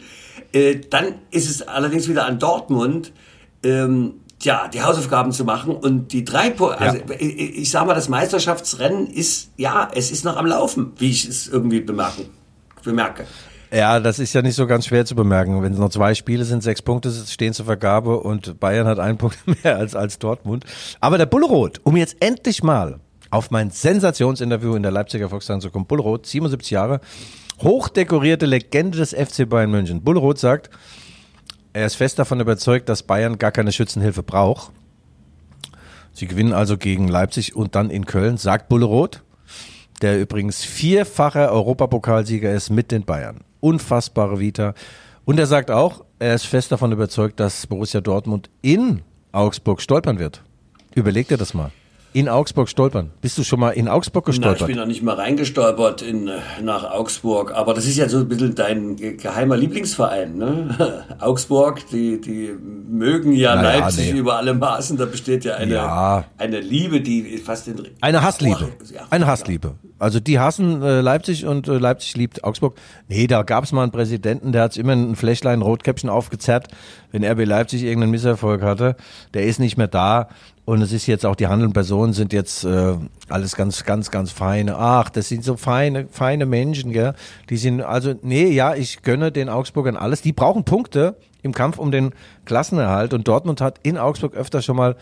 [0.52, 3.12] Äh, dann ist es allerdings wieder an Dortmund,
[3.62, 7.94] ähm, ja, die Hausaufgaben zu machen und die drei Punkte, also ich, ich sag mal,
[7.94, 12.26] das Meisterschaftsrennen ist, ja, es ist noch am Laufen, wie ich es irgendwie bemerken,
[12.82, 13.24] bemerke.
[13.72, 15.62] Ja, das ist ja nicht so ganz schwer zu bemerken.
[15.62, 19.16] Wenn es noch zwei Spiele sind, sechs Punkte stehen zur Vergabe und Bayern hat einen
[19.16, 20.64] Punkt mehr als, als Dortmund.
[21.00, 25.70] Aber der Bullrot, um jetzt endlich mal auf mein Sensationsinterview in der Leipziger Volkszeitung zu
[25.70, 27.00] kommen, Bullrot, 77 Jahre,
[27.62, 30.02] hochdekorierte Legende des FC Bayern München.
[30.02, 30.70] Bullrot sagt,
[31.72, 34.72] er ist fest davon überzeugt, dass Bayern gar keine Schützenhilfe braucht.
[36.12, 39.22] Sie gewinnen also gegen Leipzig und dann in Köln, sagt Bulleroth,
[40.02, 43.40] der übrigens vierfacher Europapokalsieger ist mit den Bayern.
[43.60, 44.74] Unfassbare Vita.
[45.24, 50.18] Und er sagt auch, er ist fest davon überzeugt, dass Borussia Dortmund in Augsburg stolpern
[50.18, 50.42] wird.
[50.94, 51.70] Überleg dir das mal.
[52.14, 53.10] In Augsburg stolpern.
[53.22, 54.66] Bist du schon mal in Augsburg Na, ich gestolpert?
[54.66, 56.28] bin noch nicht mal reingestolpert in,
[56.62, 61.04] nach Augsburg, aber das ist ja so ein bisschen dein ge- geheimer Lieblingsverein, ne?
[61.20, 62.50] Augsburg, die, die
[62.88, 64.18] mögen ja Naja, Leipzig nee.
[64.18, 66.24] über alle Maßen, da besteht ja eine, Ja.
[66.36, 67.80] eine Liebe, die fast in...
[68.02, 68.68] Eine Hassliebe.
[68.92, 69.06] Ja.
[69.08, 69.76] Eine Hassliebe.
[69.98, 72.74] Also die hassen äh, Leipzig und äh, Leipzig liebt Augsburg.
[73.08, 76.68] Nee, da gab es mal einen Präsidenten, der hat immer ein Fläschlein ein Rotkäppchen aufgezerrt,
[77.12, 78.96] wenn RB Leipzig irgendeinen Misserfolg hatte.
[79.32, 80.28] Der ist nicht mehr da.
[80.64, 82.94] Und es ist jetzt auch, die handelnden Personen sind jetzt äh,
[83.28, 84.76] alles ganz, ganz, ganz feine.
[84.76, 87.14] Ach, das sind so feine, feine Menschen, gell?
[87.50, 90.22] Die sind, also, nee, ja, ich gönne den Augsburgern alles.
[90.22, 92.12] Die brauchen Punkte im Kampf um den
[92.44, 93.12] Klassenerhalt.
[93.12, 94.96] Und Dortmund hat in Augsburg öfter schon mal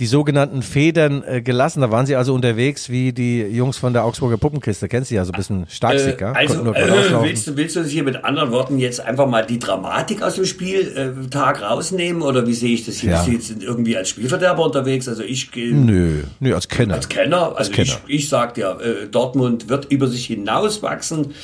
[0.00, 1.80] die sogenannten Federn äh, gelassen.
[1.80, 4.88] Da waren sie also unterwegs wie die Jungs von der Augsburger Puppenkiste.
[4.88, 6.32] Kennst du ja, so ein bisschen starksig, Äh, ja?
[6.32, 10.20] also, äh, willst, du, willst du hier mit anderen Worten jetzt einfach mal die Dramatik
[10.22, 13.10] aus dem Spieltag rausnehmen oder wie sehe ich das hier?
[13.12, 13.22] Ja.
[13.24, 15.06] Bist du jetzt irgendwie als Spielverderber unterwegs?
[15.08, 16.94] Also ich gehe Nö, nö, als Kenner.
[16.94, 17.88] als Kenner, also Kenner.
[18.08, 21.34] ich, ich sag dir, äh, Dortmund wird über sich hinauswachsen.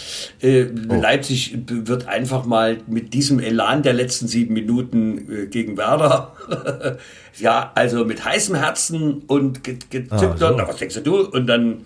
[0.40, 0.94] Äh, Oh.
[1.00, 6.32] Leipzig wird einfach mal mit diesem Elan der letzten sieben Minuten äh, gegen Werder,
[7.38, 10.50] ja, also mit heißem Herzen und ge- gezückt, Ah, so.
[10.56, 11.26] na, was denkst du?
[11.28, 11.82] Und dann,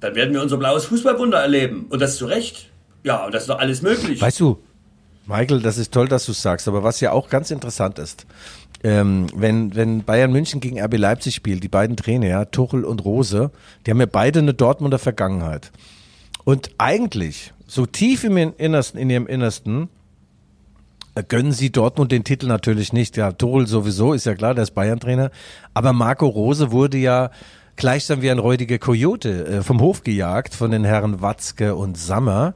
[0.00, 1.86] dann werden wir unser blaues Fußballwunder erleben.
[1.88, 2.68] Und das zu Recht.
[3.04, 4.20] Ja, und das ist doch alles möglich.
[4.20, 4.58] Weißt du,
[5.26, 8.26] Michael, das ist toll, dass du es sagst, aber was ja auch ganz interessant ist,
[8.84, 13.04] ähm, wenn, wenn Bayern München gegen RB Leipzig spielt, die beiden Trainer, ja, Tuchel und
[13.04, 13.50] Rose,
[13.86, 15.70] die haben ja beide eine Dortmunder Vergangenheit.
[16.44, 19.88] Und eigentlich, so tief im Innersten, in ihrem Innersten,
[21.22, 23.16] gönnen sie Dortmund den Titel natürlich nicht.
[23.16, 25.30] Ja, Tuchel sowieso, ist ja klar, der ist Bayern-Trainer.
[25.74, 27.30] Aber Marco Rose wurde ja
[27.76, 32.54] gleichsam wie ein räudiger Kojote äh, vom Hof gejagt von den Herren Watzke und Sammer,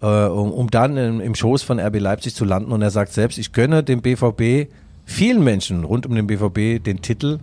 [0.00, 2.72] äh, um, um dann im, im Schoß von RB Leipzig zu landen.
[2.72, 4.72] Und er sagt selbst, ich gönne dem BVB,
[5.04, 7.38] vielen Menschen rund um den BVB, den Titel.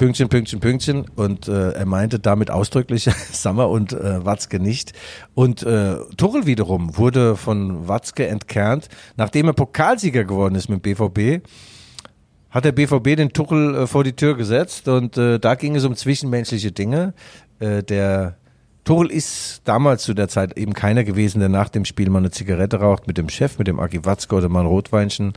[0.00, 1.04] Pünktchen, Pünktchen, Pünktchen.
[1.14, 4.94] Und äh, er meinte damit ausdrücklich Sammer und äh, Watzke nicht.
[5.34, 11.46] Und äh, Tuchel wiederum wurde von Watzke entkernt, nachdem er Pokalsieger geworden ist mit BVB.
[12.48, 15.84] Hat der BVB den Tuchel äh, vor die Tür gesetzt und äh, da ging es
[15.84, 17.12] um zwischenmenschliche Dinge.
[17.58, 18.38] Äh, der
[18.90, 22.32] Tuchel ist damals zu der Zeit eben keiner gewesen, der nach dem Spiel mal eine
[22.32, 25.34] Zigarette raucht mit dem Chef, mit dem Aki Watzke oder mal ein Rotweinchen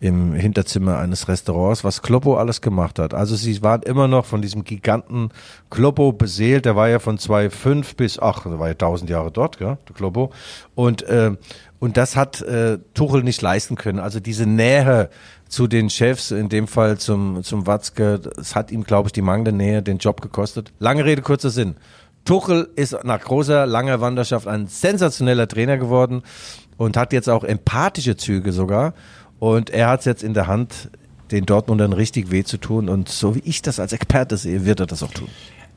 [0.00, 3.12] im Hinterzimmer eines Restaurants, was Kloppo alles gemacht hat.
[3.12, 5.28] Also sie waren immer noch von diesem Giganten
[5.68, 6.64] Kloppo beseelt.
[6.64, 9.94] Der war ja von 2005 bis, ach, der war ja tausend Jahre dort, gell, der
[9.94, 10.30] Kloppo.
[10.74, 11.36] Und, äh,
[11.80, 13.98] und das hat äh, Tuchel nicht leisten können.
[13.98, 15.10] Also diese Nähe
[15.46, 19.20] zu den Chefs, in dem Fall zum, zum Watzke, das hat ihm, glaube ich, die
[19.20, 20.72] mangelnde Nähe den Job gekostet.
[20.78, 21.76] Lange Rede, kurzer Sinn.
[22.24, 26.22] Tuchel ist nach großer, langer Wanderschaft ein sensationeller Trainer geworden
[26.76, 28.94] und hat jetzt auch empathische Züge sogar.
[29.38, 30.90] Und er hat es jetzt in der Hand,
[31.30, 32.88] den Dortmundern richtig weh zu tun.
[32.88, 35.28] Und so wie ich das als Experte sehe, wird er das auch tun.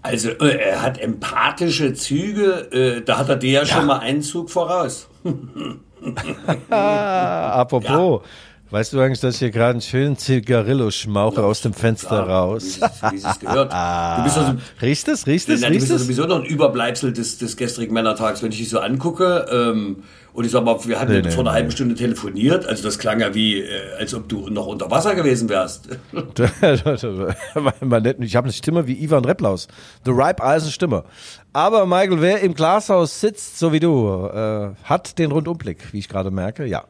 [0.04, 4.22] Also äh, er hat empathische Züge, äh, da hat er dir ja, schon mal einen
[4.22, 5.10] Zug voraus.
[6.70, 8.22] Apropos,
[8.70, 12.80] weißt du eigentlich, dass ich hier gerade einen schönen Zigarillo schmauche aus dem Fenster raus?
[12.80, 13.72] Wie es- wie es gehört.
[13.74, 15.26] Du bist also, Riecht es?
[15.28, 15.62] Riecht es?
[15.62, 16.02] Nein, du Riecht bist es?
[16.04, 19.46] sowieso noch ein Überbleibsel des, des gestrigen Männertags, wenn ich dich so angucke.
[19.52, 20.04] Ähm,
[20.38, 21.56] Und ich sag mal, wir hatten nee, nee, vor einer nee.
[21.56, 22.68] halben Stunde telefoniert.
[22.68, 25.90] Also das klang ja wie, äh, als ob du noch unter Wasser gewesen wärst.
[26.14, 29.68] ich habe eine Stimme wie Ivan Replaus.
[30.06, 31.06] The Ripe Eisen Stimme.
[31.54, 36.08] Aber Michael, wer im Glashaus sitzt, so wie du, äh, hat den Rundumblick, wie ich
[36.08, 36.68] gerade merke.
[36.68, 36.84] Ja.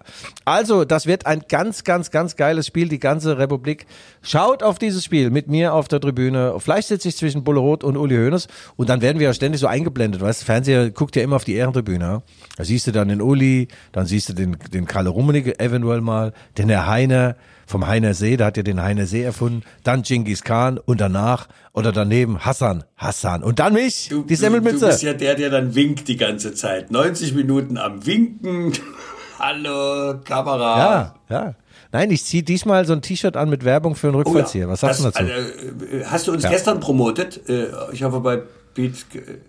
[0.43, 2.89] Also, das wird ein ganz, ganz, ganz geiles Spiel.
[2.89, 3.85] Die ganze Republik
[4.27, 6.55] schaut auf dieses Spiel mit mir auf der Tribüne.
[6.59, 9.61] Vielleicht sitze ich zwischen Bulle Roth und Uli Hoeneß und dann werden wir ja ständig
[9.61, 10.21] so eingeblendet.
[10.21, 12.21] Weißt, Fernseher guckt ja immer auf die Ehrentribüne.
[12.57, 16.33] Da siehst du dann den Uli, dann siehst du den, den Kalle Rummenigge eventuell mal,
[16.57, 17.35] den Herr Heiner
[17.65, 21.47] vom Heiner See, der hat ja den Heiner See erfunden, dann Genghis Khan und danach
[21.73, 24.79] oder daneben Hassan, Hassan und dann mich, du, die Semmelmütze.
[24.79, 26.91] Du bist ja der, der dann winkt die ganze Zeit.
[26.91, 28.71] 90 Minuten am Winken.
[29.39, 30.77] Hallo, Kamera.
[30.79, 31.55] Ja, ja.
[31.91, 34.65] Nein, ich ziehe diesmal so ein T-Shirt an mit Werbung für einen Rückfallzieher.
[34.65, 34.73] Oh ja.
[34.73, 35.33] Was sagst das, du dazu?
[35.33, 36.49] Also, hast du uns ja.
[36.49, 37.47] gestern promotet?
[37.49, 38.41] Äh, ich hoffe bei
[38.73, 38.93] Beat.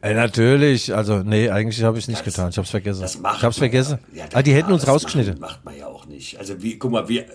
[0.00, 2.50] Äh, natürlich, also nee, eigentlich habe ich es nicht das, getan.
[2.50, 3.02] Ich habe es vergessen.
[3.02, 3.98] Das macht ich habe es vergessen.
[4.14, 5.38] Ja, ah, die hätten uns rausgeschnitten.
[5.38, 6.38] Macht man ja auch nicht.
[6.38, 7.26] Also wie, guck mal, wir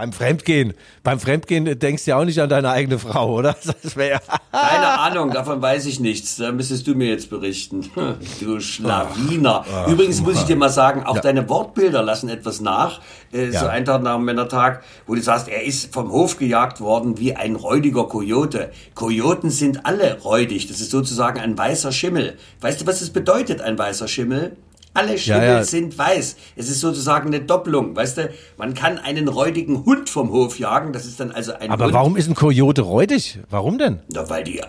[0.00, 3.54] beim Fremdgehen, beim Fremdgehen denkst du ja auch nicht an deine eigene Frau, oder?
[4.50, 6.36] Keine Ahnung, davon weiß ich nichts.
[6.36, 7.90] Da müsstest du mir jetzt berichten.
[8.40, 9.64] Du Schlawiner.
[9.70, 11.20] Ach, Übrigens muss ich dir mal sagen, auch ja.
[11.20, 13.00] deine Wortbilder lassen etwas nach.
[13.32, 13.60] Äh, ja.
[13.60, 17.18] So ein Tag nach dem Männertag, wo du sagst, er ist vom Hof gejagt worden
[17.18, 18.70] wie ein räudiger Kojote.
[18.94, 20.68] Kojoten sind alle räudig.
[20.68, 22.38] Das ist sozusagen ein weißer Schimmel.
[22.62, 24.56] Weißt du, was es bedeutet, ein weißer Schimmel?
[24.92, 25.64] Alle Schimmel ja, ja.
[25.64, 26.36] sind weiß.
[26.56, 27.94] Es ist sozusagen eine Doppelung.
[27.94, 30.92] Weißt du, man kann einen räudigen Hund vom Hof jagen.
[30.92, 31.94] Das ist dann also ein Aber Hund.
[31.94, 33.38] warum ist ein Kojote räudig?
[33.50, 34.00] Warum denn?
[34.12, 34.60] Na, weil die,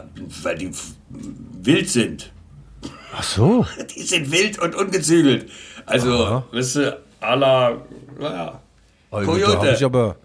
[0.43, 0.71] weil die
[1.63, 2.31] wild sind.
[3.13, 3.65] Ach so.
[3.95, 5.51] Die sind wild und ungezügelt.
[5.85, 6.43] Also, Aha.
[6.53, 7.81] weißt du, à la,
[8.17, 8.61] naja.
[9.11, 10.15] Da habe ich aber,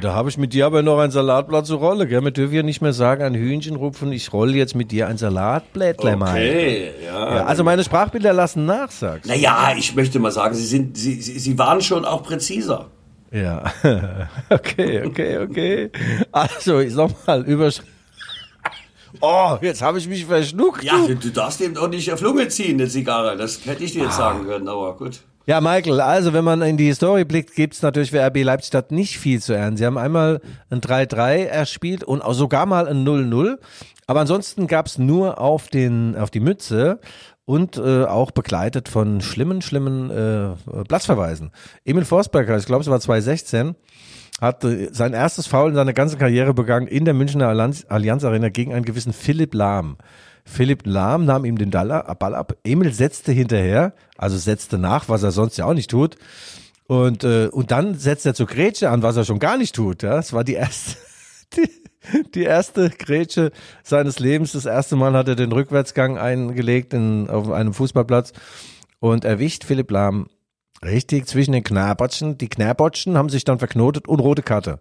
[0.00, 2.24] da habe ich mit dir aber noch ein Salatblatt zur Rolle, gell?
[2.24, 5.18] Wir dürfen ja nicht mehr sagen, ein Hühnchen rupfen, ich rolle jetzt mit dir ein
[5.18, 6.30] Salatblättler mal.
[6.30, 7.44] Okay, ja, ja.
[7.44, 9.28] Also meine Sprachbilder lassen nach, sagst du.
[9.28, 12.86] Naja, ich möchte mal sagen, sie sind, sie, sie, waren schon auch präziser.
[13.30, 13.62] Ja,
[14.48, 15.90] okay, okay, okay.
[16.32, 17.88] Also, ich sag mal, Überschrift.
[19.20, 20.82] Oh, jetzt habe ich mich verschluckt.
[20.82, 21.14] Ja, du.
[21.14, 23.36] du darfst eben auch nicht auf Lunge ziehen, eine Zigarre.
[23.36, 24.32] Das hätte ich dir jetzt ah.
[24.32, 25.20] sagen können, aber gut.
[25.50, 28.92] Ja, Michael, also wenn man in die Historie blickt, gibt es natürlich für RB Leipzig
[28.92, 29.76] nicht viel zu ehren.
[29.76, 33.58] Sie haben einmal ein 3-3 erspielt und sogar mal ein 0-0.
[34.06, 37.00] Aber ansonsten gab es nur auf, den, auf die Mütze
[37.46, 41.50] und äh, auch begleitet von schlimmen, schlimmen äh, Platzverweisen.
[41.84, 43.74] Emil Forsberger, ich glaube es war 2016,
[44.40, 48.22] hat äh, sein erstes Foul in seiner ganzen Karriere begangen in der Münchner Allianz, Allianz
[48.22, 49.96] Arena gegen einen gewissen Philipp Lahm.
[50.50, 52.56] Philipp Lahm nahm ihm den Ball ab.
[52.64, 56.16] Emil setzte hinterher, also setzte nach, was er sonst ja auch nicht tut.
[56.86, 60.02] Und, äh, und dann setzt er zur Grätsche an, was er schon gar nicht tut.
[60.02, 60.16] Ja?
[60.16, 60.96] Das war die erste,
[61.56, 61.70] die,
[62.34, 63.52] die erste Grätsche
[63.84, 64.52] seines Lebens.
[64.52, 68.32] Das erste Mal hat er den Rückwärtsgang eingelegt in, auf einem Fußballplatz
[68.98, 70.26] und erwischt Philipp Lahm
[70.84, 72.38] richtig zwischen den Knabotschen.
[72.38, 74.80] Die Knabotschen haben sich dann verknotet und rote Karte.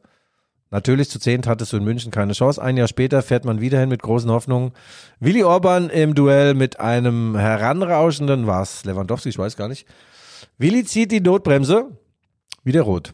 [0.72, 2.62] Natürlich zu zehnt hattest du in München keine Chance.
[2.62, 4.72] Ein Jahr später fährt man wieder hin mit großen Hoffnungen.
[5.20, 9.88] Willi Orban im Duell mit einem heranrauschenden, was Lewandowski, ich weiß gar nicht.
[10.58, 11.88] Willi zieht die Notbremse,
[12.64, 13.14] wieder rot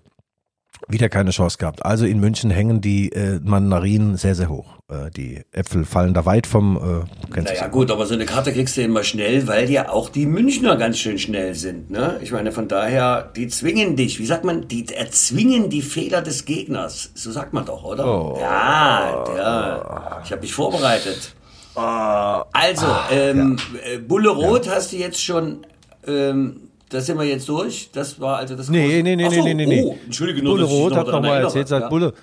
[0.88, 1.86] wieder keine Chance gehabt.
[1.86, 4.76] Also in München hängen die äh, Mandarinen sehr, sehr hoch.
[4.88, 7.06] Äh, die Äpfel fallen da weit vom.
[7.34, 10.26] Äh, naja, gut, aber so eine Karte kriegst du immer schnell, weil ja auch die
[10.26, 11.90] Münchner ganz schön schnell sind.
[11.90, 12.20] Ne?
[12.22, 14.20] Ich meine, von daher, die zwingen dich.
[14.20, 14.68] Wie sagt man?
[14.68, 17.12] Die erzwingen die Fehler des Gegners.
[17.16, 18.06] So sagt man doch, oder?
[18.06, 18.38] Oh.
[18.40, 20.22] Ja, ja.
[20.24, 21.36] Ich habe mich vorbereitet.
[21.76, 21.82] Oh.
[21.82, 23.94] Also, ähm, ja.
[23.94, 24.74] Äh, Bulle Rot ja.
[24.74, 25.66] hast du jetzt schon.
[26.08, 27.90] Ähm, das sind wir jetzt durch.
[27.92, 28.70] Das war also das.
[28.70, 29.84] Nee, nee, nee, so, nee, nee, nee.
[29.84, 31.90] Oh, Entschuldige nur, Bulle Roth hat nochmal erzählt, sagt ja.
[31.90, 32.14] Bulle,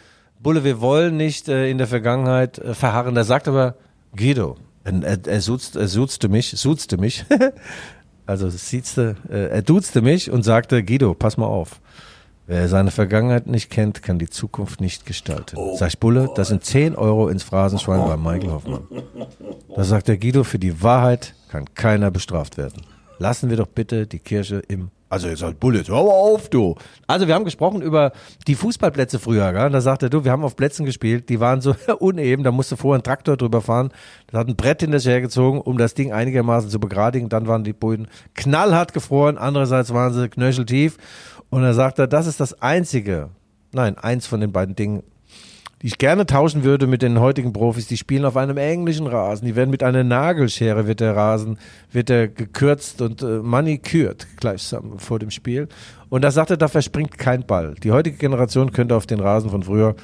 [0.40, 3.16] Bulle, wir wollen nicht äh, in der Vergangenheit äh, verharren.
[3.16, 3.74] Er sagt aber,
[4.16, 7.24] Guido, er, er, er, suzt, er suzte mich, suzte mich.
[8.26, 11.80] also siezte, äh, er duzte mich und sagte, Guido, pass mal auf.
[12.46, 15.56] Wer seine Vergangenheit nicht kennt, kann die Zukunft nicht gestalten.
[15.56, 18.86] Oh, Sag ich, Bulle, das sind 10 Euro ins Phrasenschwein bei Michael Hoffmann.
[19.74, 22.82] Da sagt der Guido, für die Wahrheit kann keiner bestraft werden
[23.22, 26.74] lassen wir doch bitte die Kirche im also jetzt halt Bullet, hör auf, du.
[27.06, 28.12] Also wir haben gesprochen über
[28.46, 29.68] die Fußballplätze früher, gell?
[29.68, 32.98] da sagte du, wir haben auf Plätzen gespielt, die waren so uneben, da musste vorher
[32.98, 33.90] ein Traktor drüber fahren,
[34.28, 37.62] das hat ein Brett hinter sich hergezogen, um das Ding einigermaßen zu begradigen, dann waren
[37.62, 40.96] die Böden knallhart gefroren, andererseits waren sie knöcheltief
[41.50, 43.28] und er sagte, das ist das einzige,
[43.72, 45.02] nein, eins von den beiden Dingen,
[45.82, 47.88] die ich gerne tauschen würde mit den heutigen Profis.
[47.88, 49.46] Die spielen auf einem englischen Rasen.
[49.46, 51.58] Die werden mit einer Nagelschere wird der Rasen,
[51.90, 55.68] wird der gekürzt und äh, manikürt gleichsam vor dem Spiel.
[56.08, 57.74] Und da sagt er, da verspringt kein Ball.
[57.82, 59.96] Die heutige Generation könnte auf den Rasen von früher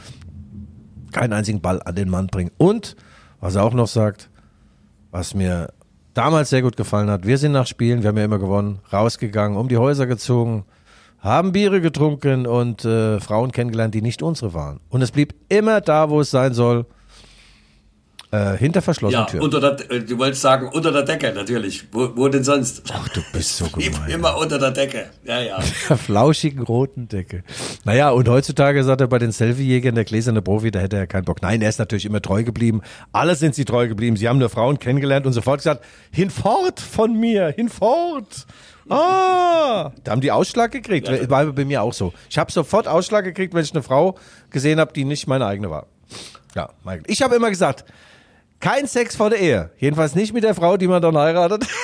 [1.12, 2.50] keinen einzigen Ball an den Mann bringen.
[2.58, 2.96] Und,
[3.40, 4.30] was er auch noch sagt,
[5.12, 5.68] was mir
[6.12, 7.24] damals sehr gut gefallen hat.
[7.24, 10.64] Wir sind nach Spielen, wir haben ja immer gewonnen, rausgegangen, um die Häuser gezogen,
[11.20, 14.80] haben Biere getrunken und äh, Frauen kennengelernt, die nicht unsere waren.
[14.88, 16.86] Und es blieb immer da, wo es sein soll.
[18.30, 19.42] Äh, hinter verschlossenen Ja, Türen.
[19.42, 21.86] unter der, äh, du wolltest sagen, unter der Decke, natürlich.
[21.92, 22.82] Wo, wo denn sonst?
[22.92, 24.10] Ach, du bist so gemein.
[24.10, 25.06] Immer unter der Decke.
[25.24, 25.58] Ja, ja.
[25.88, 27.42] der flauschigen roten Decke.
[27.84, 31.24] Naja, und heutzutage sagt er bei den Selfie-Jägern, der gläserne Profi, da hätte er keinen
[31.24, 31.40] Bock.
[31.40, 32.82] Nein, er ist natürlich immer treu geblieben.
[33.12, 34.16] Alle sind sie treu geblieben.
[34.18, 38.46] Sie haben nur Frauen kennengelernt und sofort gesagt, hinfort von mir, hinfort.
[38.90, 41.08] Ah, da haben die Ausschlag gekriegt.
[41.30, 42.12] War bei mir auch so.
[42.30, 44.16] Ich habe sofort Ausschlag gekriegt, wenn ich eine Frau
[44.50, 45.86] gesehen habe, die nicht meine eigene war.
[46.54, 47.02] Ja, Michael.
[47.06, 47.84] Ich habe immer gesagt,
[48.60, 49.70] kein Sex vor der Ehe.
[49.78, 51.66] Jedenfalls nicht mit der Frau, die man dann heiratet.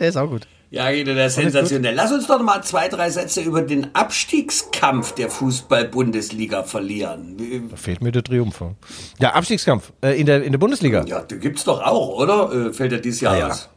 [0.00, 0.46] der ist auch gut.
[0.70, 1.94] Ja, Guido, der ist sensationell.
[1.94, 7.68] Lass uns doch mal zwei, drei Sätze über den Abstiegskampf der Fußball-Bundesliga verlieren.
[7.70, 8.62] Da fehlt mir der Triumph.
[9.18, 11.04] Ja, Abstiegskampf äh, in, der, in der Bundesliga.
[11.06, 12.68] Ja, die gibt's doch auch, oder?
[12.68, 13.48] Äh, fällt ja dieses Jahr Ja, ja.
[13.48, 13.64] aus.
[13.64, 13.70] Ja,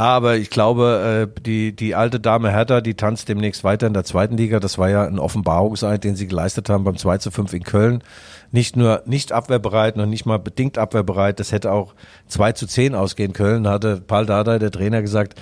[0.00, 4.02] aber ich glaube, äh, die, die alte Dame Hertha, die tanzt demnächst weiter in der
[4.02, 4.58] zweiten Liga.
[4.58, 8.02] Das war ja ein Offenbarungseid, den sie geleistet haben beim 2 zu 5 in Köln.
[8.50, 11.38] Nicht nur nicht abwehrbereit, noch nicht mal bedingt abwehrbereit.
[11.38, 11.94] Das hätte auch
[12.26, 13.68] 2 zu 10 ausgehen können.
[13.68, 15.40] Hatte Paul Dardai, der Trainer, gesagt,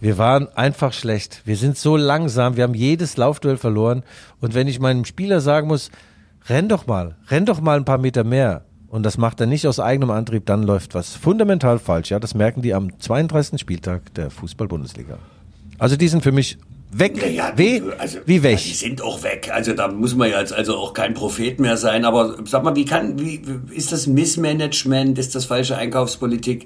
[0.00, 1.40] wir waren einfach schlecht.
[1.46, 2.56] Wir sind so langsam.
[2.56, 4.02] Wir haben jedes Laufduell verloren.
[4.42, 5.90] Und wenn ich meinem Spieler sagen muss,
[6.46, 8.64] renn doch mal, renn doch mal ein paar Meter mehr.
[8.90, 12.10] Und das macht er nicht aus eigenem Antrieb, dann läuft was fundamental falsch.
[12.10, 13.60] Ja, das merken die am 32.
[13.60, 15.18] Spieltag der Fußball-Bundesliga.
[15.78, 16.56] Also die sind für mich
[16.90, 17.20] weg.
[17.20, 18.58] Naja, wie, die- also, wie Ja, weg.
[18.64, 19.50] die sind auch weg.
[19.52, 22.06] Also da muss man ja jetzt also auch kein Prophet mehr sein.
[22.06, 23.42] Aber sag mal, wie kann, wie
[23.74, 25.18] ist das Missmanagement?
[25.18, 26.64] Ist das falsche Einkaufspolitik?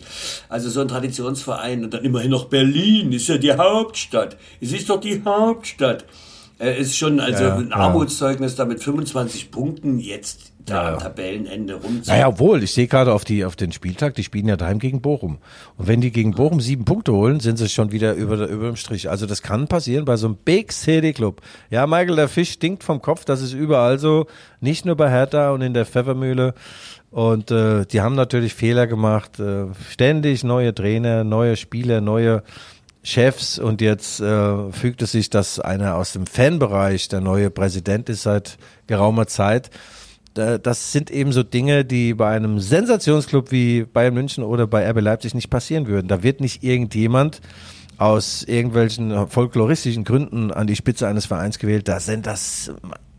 [0.49, 4.37] Also so ein Traditionsverein und dann immerhin noch Berlin ist ja die Hauptstadt.
[4.61, 6.05] Es ist doch die Hauptstadt.
[6.61, 7.75] Äh, ist schon also Ja, ein ja.
[7.77, 12.11] Armutszeugnis, da mit 25 Punkten jetzt da Ja, am Tabellenende rumzu.
[12.11, 15.01] Naja, obwohl, ich sehe gerade auf, die, auf den Spieltag, die spielen ja daheim gegen
[15.01, 15.39] Bochum.
[15.77, 18.77] Und wenn die gegen Bochum sieben Punkte holen, sind sie schon wieder über, über dem
[18.77, 19.11] Strich.
[19.11, 21.41] Also das kann passieren bei so einem Big City Club.
[21.71, 24.27] Ja, Michael, der Fisch stinkt vom Kopf, das ist überall so.
[24.61, 26.55] Nicht nur bei Hertha und in der Pfeffermühle.
[27.11, 29.39] Und äh, die haben natürlich Fehler gemacht.
[29.39, 32.43] Äh, ständig neue Trainer, neue Spieler, neue
[33.03, 38.09] Chefs und jetzt äh, fügt es sich, dass einer aus dem Fanbereich der neue Präsident
[38.09, 39.71] ist seit geraumer Zeit.
[40.35, 44.89] Da- Das sind eben so Dinge, die bei einem Sensationsclub wie Bayern München oder bei
[44.89, 46.09] RB Leipzig nicht passieren würden.
[46.09, 47.41] Da wird nicht irgendjemand
[47.99, 51.87] aus irgendwelchen folkloristischen Gründen an die Spitze eines Vereins gewählt.
[51.89, 52.73] Da sind das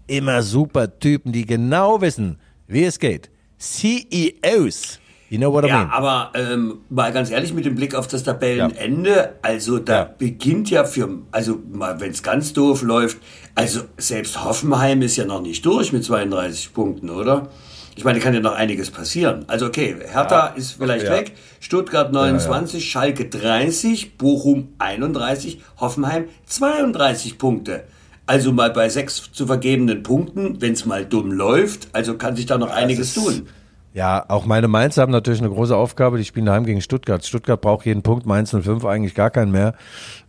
[0.08, 3.30] immer super Typen, die genau wissen, wie es geht.
[3.60, 5.00] CEOs.
[5.34, 5.90] You know what I Ja, mean?
[5.90, 10.04] aber ähm, mal ganz ehrlich mit dem Blick auf das Tabellenende, also da Ja.
[10.16, 13.18] beginnt ja für, also mal wenn es ganz doof läuft,
[13.56, 17.48] also selbst Hoffenheim ist ja noch nicht durch mit 32 Punkten, oder?
[17.96, 19.46] Ich meine, kann ja noch einiges passieren.
[19.48, 21.14] Also okay, Hertha ist vielleicht Ja.
[21.14, 27.86] weg, Stuttgart 29, Schalke 30, Bochum 31, Hoffenheim 32 Punkte.
[28.28, 32.46] Also mal bei sechs zu vergebenen Punkten, wenn es mal dumm läuft, also kann sich
[32.46, 33.48] da noch einiges tun.
[33.94, 36.18] Ja, auch meine Mainz haben natürlich eine große Aufgabe.
[36.18, 37.24] Die spielen daheim gegen Stuttgart.
[37.24, 39.76] Stuttgart braucht jeden Punkt, Mainz 05 eigentlich gar keinen mehr.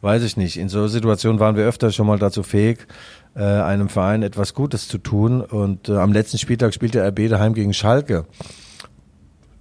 [0.03, 0.59] Weiß ich nicht.
[0.59, 2.87] In so Situationen waren wir öfter schon mal dazu fähig,
[3.35, 5.41] äh, einem Verein etwas Gutes zu tun.
[5.41, 8.27] Und äh, am letzten Spieltag spielt der RB daheim gegen Schalke.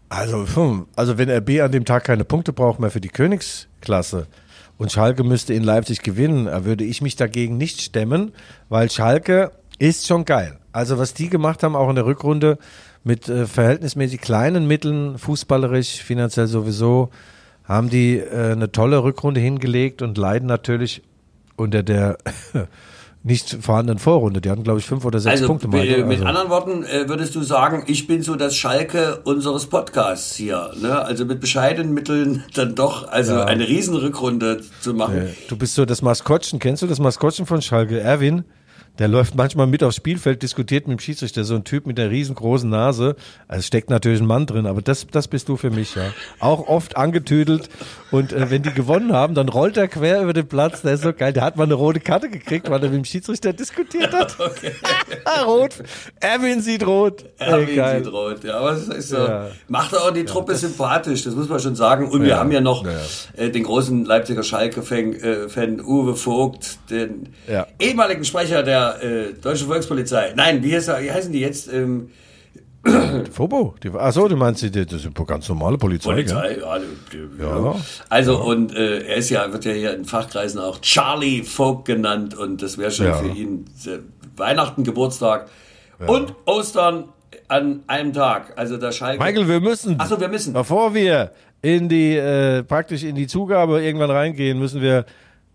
[0.10, 4.28] Also, also wenn RB an dem Tag keine Punkte braucht mehr für die Königsklasse
[4.78, 8.34] und Schalke müsste in Leipzig gewinnen, äh, würde ich mich dagegen nicht stemmen,
[8.68, 10.60] weil Schalke ist schon geil.
[10.74, 12.58] Also was die gemacht haben, auch in der Rückrunde
[13.04, 17.10] mit äh, verhältnismäßig kleinen Mitteln, fußballerisch, finanziell sowieso,
[17.66, 21.02] haben die äh, eine tolle Rückrunde hingelegt und leiden natürlich
[21.56, 22.18] unter der
[23.26, 24.42] nicht vorhandenen Vorrunde.
[24.42, 25.68] Die hatten, glaube ich, fünf oder sechs Also, Punkte.
[25.70, 26.04] mit, Michael.
[26.06, 30.36] mit Also- anderen Worten äh, würdest du sagen, ich bin so das Schalke unseres Podcasts
[30.36, 30.72] hier.
[30.82, 31.00] Ne?
[31.00, 33.46] Also mit bescheidenen Mitteln dann doch also Ja.
[33.46, 35.30] eine Riesenrückrunde zu machen.
[35.48, 36.60] Du bist so das Maskottchen.
[36.60, 37.98] Kennst du das Maskottchen von Schalke?
[38.00, 38.44] Erwin?
[39.00, 42.12] Der läuft manchmal mit aufs Spielfeld, diskutiert mit dem Schiedsrichter, so ein Typ mit einer
[42.12, 43.16] riesengroßen Nase.
[43.48, 46.12] Also steckt natürlich ein Mann drin, aber das, das bist du für mich, ja.
[46.40, 47.70] Auch oft angetüdelt.
[48.12, 50.84] Und äh, wenn die gewonnen haben, dann rollt er quer über den Platz.
[50.84, 51.34] Der ist so geil.
[51.34, 54.38] Der hat mal eine rote Karte gekriegt, weil er mit dem Schiedsrichter diskutiert hat.
[55.48, 55.72] rot.
[56.20, 57.26] Erwin sieht rot.
[57.40, 58.04] Ey, Erwin geil.
[58.04, 58.44] sieht rot.
[58.44, 59.48] Ja, aber es ist so, Ja.
[59.70, 62.08] macht auch die Truppe sympathisch, das muss man schon sagen.
[62.10, 62.38] Und wir Ja.
[62.38, 62.92] haben ja noch Ja.
[63.38, 65.14] äh, den großen Leipziger Schalke-Fan
[65.80, 67.66] äh, Uwe Vogt, den Ja.
[67.80, 70.34] ehemaligen Sprecher der äh, Deutschen Volkspolizei.
[70.36, 71.72] Nein, wie, heißt er, wie heißen die jetzt?
[71.72, 72.10] Ähm,
[73.32, 73.76] Fobo.
[73.82, 76.12] Die, ach so, du meinst, die, das ist eine ganz normale Polizei?
[76.12, 76.78] Polizei, ja,
[77.12, 77.76] die- Ja.
[78.10, 82.36] Also und äh, er ist ja, wird ja hier in Fachkreisen auch Charlie Vogt genannt
[82.36, 83.14] und das wäre schon Ja.
[83.16, 84.00] für ihn äh,
[84.36, 85.48] Weihnachten, Geburtstag
[86.08, 87.06] und Ostern
[87.48, 88.54] an einem Tag.
[88.58, 89.24] Also der Schalke.
[89.24, 89.96] Michael, wir müssen.
[90.00, 90.54] Ach so, wir müssen.
[90.54, 91.32] Bevor wir
[91.62, 95.06] in die, äh, praktisch in die Zugabe irgendwann reingehen, müssen wir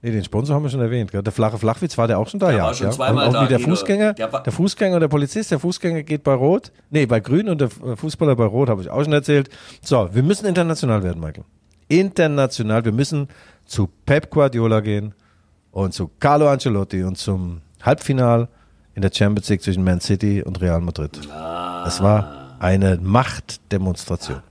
[0.01, 1.13] Nee, den Sponsor haben wir schon erwähnt.
[1.13, 2.65] Der flache Flachwitz war der auch schon da, Der ja.
[2.65, 2.93] war schon ja.
[2.93, 3.71] zweimal und auch da, wie der Guido.
[3.71, 7.49] Fußgänger, Der der, Fußgänger und der Polizist, der Fußgänger geht bei Rot, nee, bei Grün
[7.49, 9.49] und der äh, Fußballer bei Rot, habe ich auch schon erzählt.
[9.83, 11.45] So, wir müssen international werden, Michael.
[11.89, 13.29] International, wir müssen
[13.65, 15.15] zu Pep Guardiola gehen
[15.73, 18.49] und zu Carlo Ancelotti und zum Halbfinal
[18.95, 21.19] in der Champions League zwischen Man City und Real Madrid.
[21.29, 24.43] Das war eine Machtdemonstration.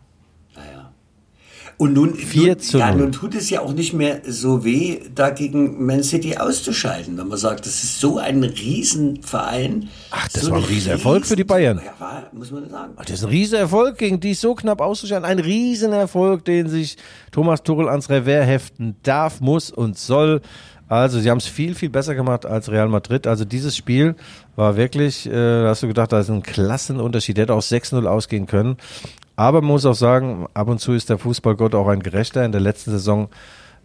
[1.79, 2.97] Und nun, 4 nun, zu ja, 0.
[2.99, 7.27] nun tut es ja auch nicht mehr so weh, da gegen Man City auszuscheiden, wenn
[7.27, 9.89] man sagt, das ist so ein Riesenverein.
[10.09, 11.79] Ach, das so war ein Riesenerfolg für die Bayern.
[11.85, 12.93] Ja, war, muss man sagen.
[12.97, 15.23] Das ist ein Riesenerfolg, gegen die so knapp auszuscheiden.
[15.23, 16.97] Ein Riesenerfolg, den sich
[17.31, 20.41] Thomas Tuchel ans Revers heften darf, muss und soll.
[20.89, 23.27] Also, sie haben es viel, viel besser gemacht als Real Madrid.
[23.27, 24.15] Also, dieses Spiel
[24.55, 27.37] war wirklich, äh, da hast du gedacht, da ist ein Klassenunterschied.
[27.37, 28.77] Der hätte auch 6-0 ausgehen können.
[29.37, 32.43] Aber man muss auch sagen, ab und zu ist der Fußballgott auch ein Gerechter.
[32.43, 33.29] In der letzten Saison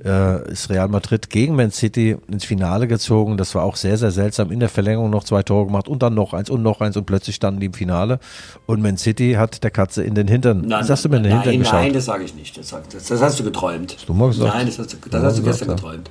[0.03, 3.37] äh, ist Real Madrid gegen Man City ins Finale gezogen.
[3.37, 4.51] Das war auch sehr, sehr seltsam.
[4.51, 7.05] In der Verlängerung noch zwei Tore gemacht und dann noch eins und noch eins und
[7.05, 8.19] plötzlich standen die im Finale.
[8.65, 10.63] Und Man City hat der Katze in den Hintern.
[10.63, 11.81] Nein, Was hast du mir in den nein, Hintern geschaut?
[11.83, 12.57] Nein, das sage ich nicht.
[12.57, 13.97] Das, das, das hast du geträumt.
[14.07, 14.55] du mal gesagt?
[14.55, 15.75] Nein, das hast du, das Ja, hast du gesagt, gestern ja.
[15.75, 16.11] geträumt.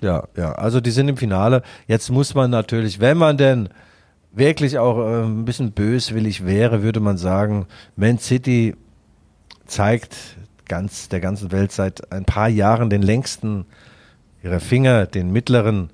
[0.00, 0.52] Ja, ja.
[0.52, 1.62] Also die sind im Finale.
[1.86, 3.68] Jetzt muss man natürlich, wenn man denn
[4.32, 7.66] wirklich auch äh, ein bisschen böswillig wäre, würde man sagen,
[7.96, 8.74] Man City
[9.66, 10.16] zeigt
[10.66, 13.66] ganz der ganzen Welt seit ein paar Jahren den längsten
[14.42, 15.90] ihrer Finger, den mittleren,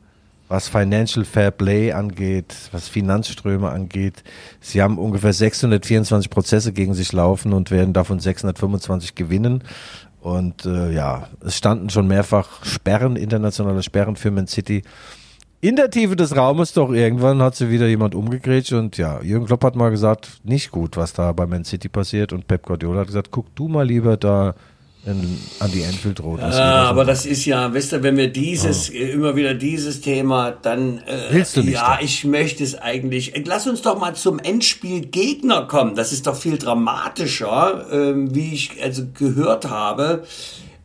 [0.48, 4.22] was Financial Fair Play angeht, was Finanzströme angeht.
[4.60, 9.64] Sie haben ungefähr 624 Prozesse gegen sich laufen und werden davon 625 gewinnen.
[10.20, 14.82] Und äh, ja, es standen schon mehrfach Sperren, internationale Sperren für Man City.
[15.66, 19.46] In der Tiefe des Raumes doch irgendwann hat sie wieder jemand umgegrätscht und ja, Jürgen
[19.46, 23.00] Klopp hat mal gesagt, nicht gut, was da bei Man City passiert und Pep Guardiola
[23.00, 24.54] hat gesagt, guck du mal lieber da
[25.04, 26.40] in, an die Enfield Road.
[26.40, 30.00] da so aber das ist ja, weißt du, wenn wir dieses, äh, immer wieder dieses
[30.00, 32.04] Thema, dann, äh, Willst du nicht, ja, dann?
[32.04, 33.34] ich möchte es eigentlich.
[33.34, 35.96] Äh, Lass uns doch mal zum Endspiel Gegner kommen.
[35.96, 40.22] Das ist doch viel dramatischer, ähm, wie ich also gehört habe.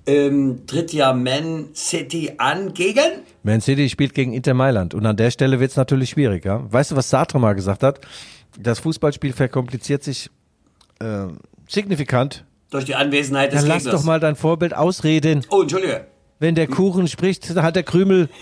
[0.08, 3.22] Ähm, tritt ja Man City an gegen?
[3.44, 6.46] Man City spielt gegen Inter Mailand und an der Stelle wird es natürlich schwierig.
[6.46, 6.62] Ja?
[6.72, 8.02] Weißt du, was Sartre mal gesagt hat?
[8.60, 10.30] Das Fußballspiel verkompliziert sich
[11.00, 11.28] äh,
[11.68, 12.46] signifikant.
[12.70, 14.02] Durch die Anwesenheit des Dann lass Gegners.
[14.02, 15.46] doch mal dein Vorbild ausreden.
[15.50, 16.06] Oh, Entschuldige.
[16.40, 18.30] Wenn der Kuchen spricht, dann hat der Krümel.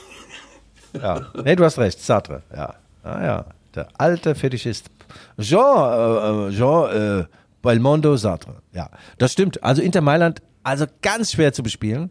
[1.00, 2.42] Ja, nee, du hast recht, Sartre.
[2.52, 2.74] Ja,
[3.04, 3.46] ah, ja.
[3.76, 4.90] der alte Fetischist.
[5.38, 7.26] Jean, äh, Jean äh,
[7.62, 8.56] Belmondo Sartre.
[8.74, 8.90] Ja,
[9.20, 9.64] das stimmt.
[9.64, 12.10] Also Inter Mailand, also ganz schwer zu bespielen.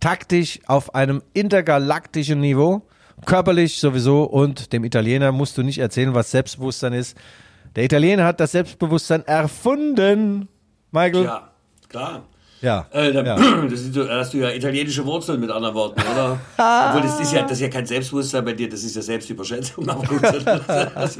[0.00, 2.82] Taktisch auf einem intergalaktischen Niveau.
[3.26, 7.16] Körperlich sowieso und dem Italiener musst du nicht erzählen, was Selbstbewusstsein ist.
[7.76, 10.48] Der Italiener hat das Selbstbewusstsein erfunden.
[10.90, 11.24] Michael?
[11.24, 11.50] Ja,
[11.88, 12.22] klar.
[12.62, 12.86] Ja.
[12.92, 13.36] Äh, da, ja.
[13.70, 16.38] das da hast du ja italienische Wurzeln mit anderen Worten, oder?
[16.58, 19.88] Obwohl, das ist, ja, das ist ja kein Selbstbewusstsein bei dir, das ist ja Selbstüberschätzung.
[19.88, 20.44] Aber gut, das-
[20.94, 21.18] das-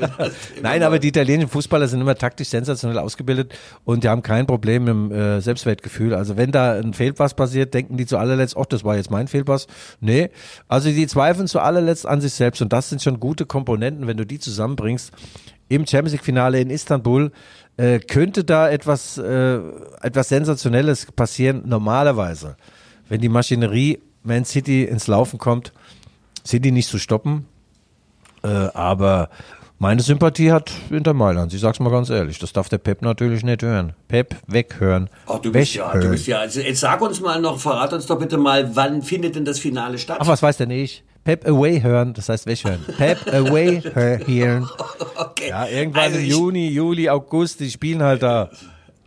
[0.63, 4.87] Nein, aber die italienischen Fußballer sind immer taktisch sensationell ausgebildet und die haben kein Problem
[4.87, 6.15] im äh, Selbstwertgefühl.
[6.15, 9.27] Also wenn da ein Fehlpass passiert, denken die zu allerletzt, ach, das war jetzt mein
[9.29, 9.67] Fehlpass.
[10.01, 10.31] Nee,
[10.69, 14.17] also die zweifeln zu allerletzt an sich selbst und das sind schon gute Komponenten, wenn
[14.17, 15.13] du die zusammenbringst.
[15.71, 17.31] Im Champions League Finale in Istanbul
[17.77, 19.61] äh, könnte da etwas, äh,
[20.03, 22.57] etwas Sensationelles passieren, normalerweise.
[23.09, 25.73] Wenn die Maschinerie Man City ins Laufen kommt,
[26.43, 27.47] sind die nicht zu stoppen.
[28.43, 29.31] Äh, aber
[29.79, 31.55] meine Sympathie hat Inter Mailand.
[31.55, 32.41] Ich sag's mal ganz ehrlich.
[32.41, 33.93] Das darf der Pep natürlich nicht hören.
[34.09, 35.09] Pep, weghören.
[35.29, 36.41] Ach, du bist ja, du bist ja.
[36.41, 39.61] Also jetzt sag uns mal noch, verrat uns doch bitte mal, wann findet denn das
[39.61, 40.19] Finale statt?
[40.21, 41.05] Ach, was weiß der nicht?
[41.25, 42.85] Pep away hören, das heißt weghören.
[42.97, 44.69] Pep away hören.
[45.17, 45.51] okay.
[45.51, 48.51] Ja, irgendwann Also im Juni, Juli, August, die spielen halt da.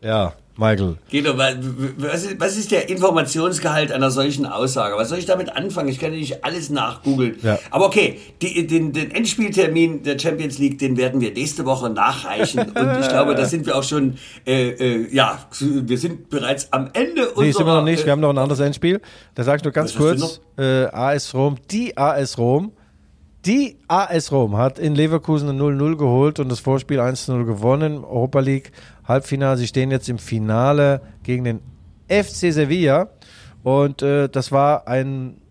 [0.01, 0.97] Ja, Michael.
[1.09, 1.53] Guido, wa-
[1.97, 4.95] was ist, was ist der Informationsgehalt einer solchen Aussage?
[4.97, 5.89] Was soll ich damit anfangen?
[5.89, 7.37] Ich kann ja nicht alles nachgoogeln.
[7.41, 7.57] Ja.
[7.71, 12.59] Aber okay, die, den, den Endspieltermin der Champions League, den werden wir nächste Woche nachreichen.
[12.75, 16.89] Und ich glaube, da sind wir auch schon, äh, äh, ja, wir sind bereits am
[16.93, 17.43] Ende unserer...
[17.45, 18.03] Nee, sind wir noch nicht.
[18.03, 19.01] äh, Wir haben noch ein anderes Endspiel.
[19.33, 20.39] Da sag ich nur ganz kurz.
[20.57, 22.73] Äh, AS Rom, die AS Rom,
[23.45, 28.03] die AS Rom hat in Leverkusen ein 0-0 geholt und das Vorspiel 1-0 gewonnen.
[28.05, 28.71] Europa League
[29.07, 29.57] Halbfinale.
[29.57, 31.59] Sie stehen jetzt im Finale gegen den
[32.07, 33.09] FC Sevilla.
[33.63, 35.41] Und äh, das war ein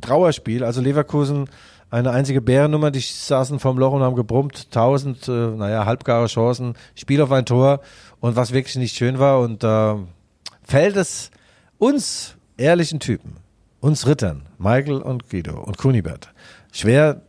[0.00, 0.64] Trauerspiel.
[0.64, 1.48] Also Leverkusen
[1.90, 4.66] eine einzige Bärennummer, die saßen vorm Loch und haben gebrummt.
[4.66, 7.80] 1000, äh, naja, halbgare Chancen, Spiel auf ein Tor
[8.20, 9.40] und was wirklich nicht schön war.
[9.40, 9.98] Und da
[10.62, 11.30] fällt es
[11.78, 13.38] uns ehrlichen Typen,
[13.80, 16.32] uns Rittern, Michael und Guido und Kunibert,
[16.70, 17.22] schwer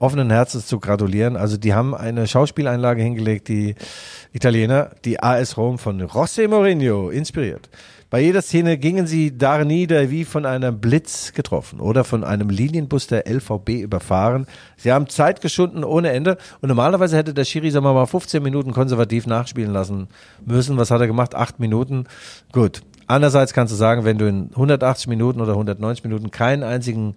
[0.00, 1.36] offenen Herzens zu gratulieren.
[1.36, 3.76] Also die haben eine Schauspieleinlage hingelegt, die
[4.32, 7.68] Italiener, die AS Rom von José Mourinho inspiriert.
[8.08, 12.50] Bei jeder Szene gingen sie da nieder wie von einem Blitz getroffen oder von einem
[12.50, 14.46] Linienbus der LVB überfahren.
[14.76, 18.42] Sie haben Zeit geschunden ohne Ende und normalerweise hätte der Schiri, sagen wir mal, 15
[18.42, 20.08] Minuten konservativ nachspielen lassen
[20.44, 20.76] müssen.
[20.76, 21.36] Was hat er gemacht?
[21.36, 22.06] Acht Minuten.
[22.50, 22.82] Gut.
[23.06, 27.16] Andererseits kannst du sagen, wenn du in 180 Minuten oder 190 Minuten keinen einzigen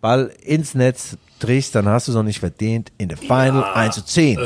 [0.00, 3.72] Ball ins Netz trichst, dann hast du es noch nicht verdient in der Final ja,
[3.74, 4.38] 1 zu 10.
[4.38, 4.40] Äh,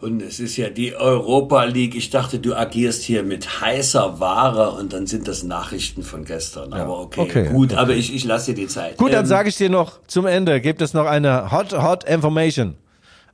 [0.00, 1.94] und es ist ja die Europa League.
[1.94, 6.70] Ich dachte, du agierst hier mit heißer Ware und dann sind das Nachrichten von gestern.
[6.70, 7.80] Ja, aber okay, okay gut, okay.
[7.80, 8.96] aber ich, ich lasse dir die Zeit.
[8.96, 12.04] Gut, ähm, dann sage ich dir noch zum Ende, gibt es noch eine Hot, Hot
[12.04, 12.74] Information.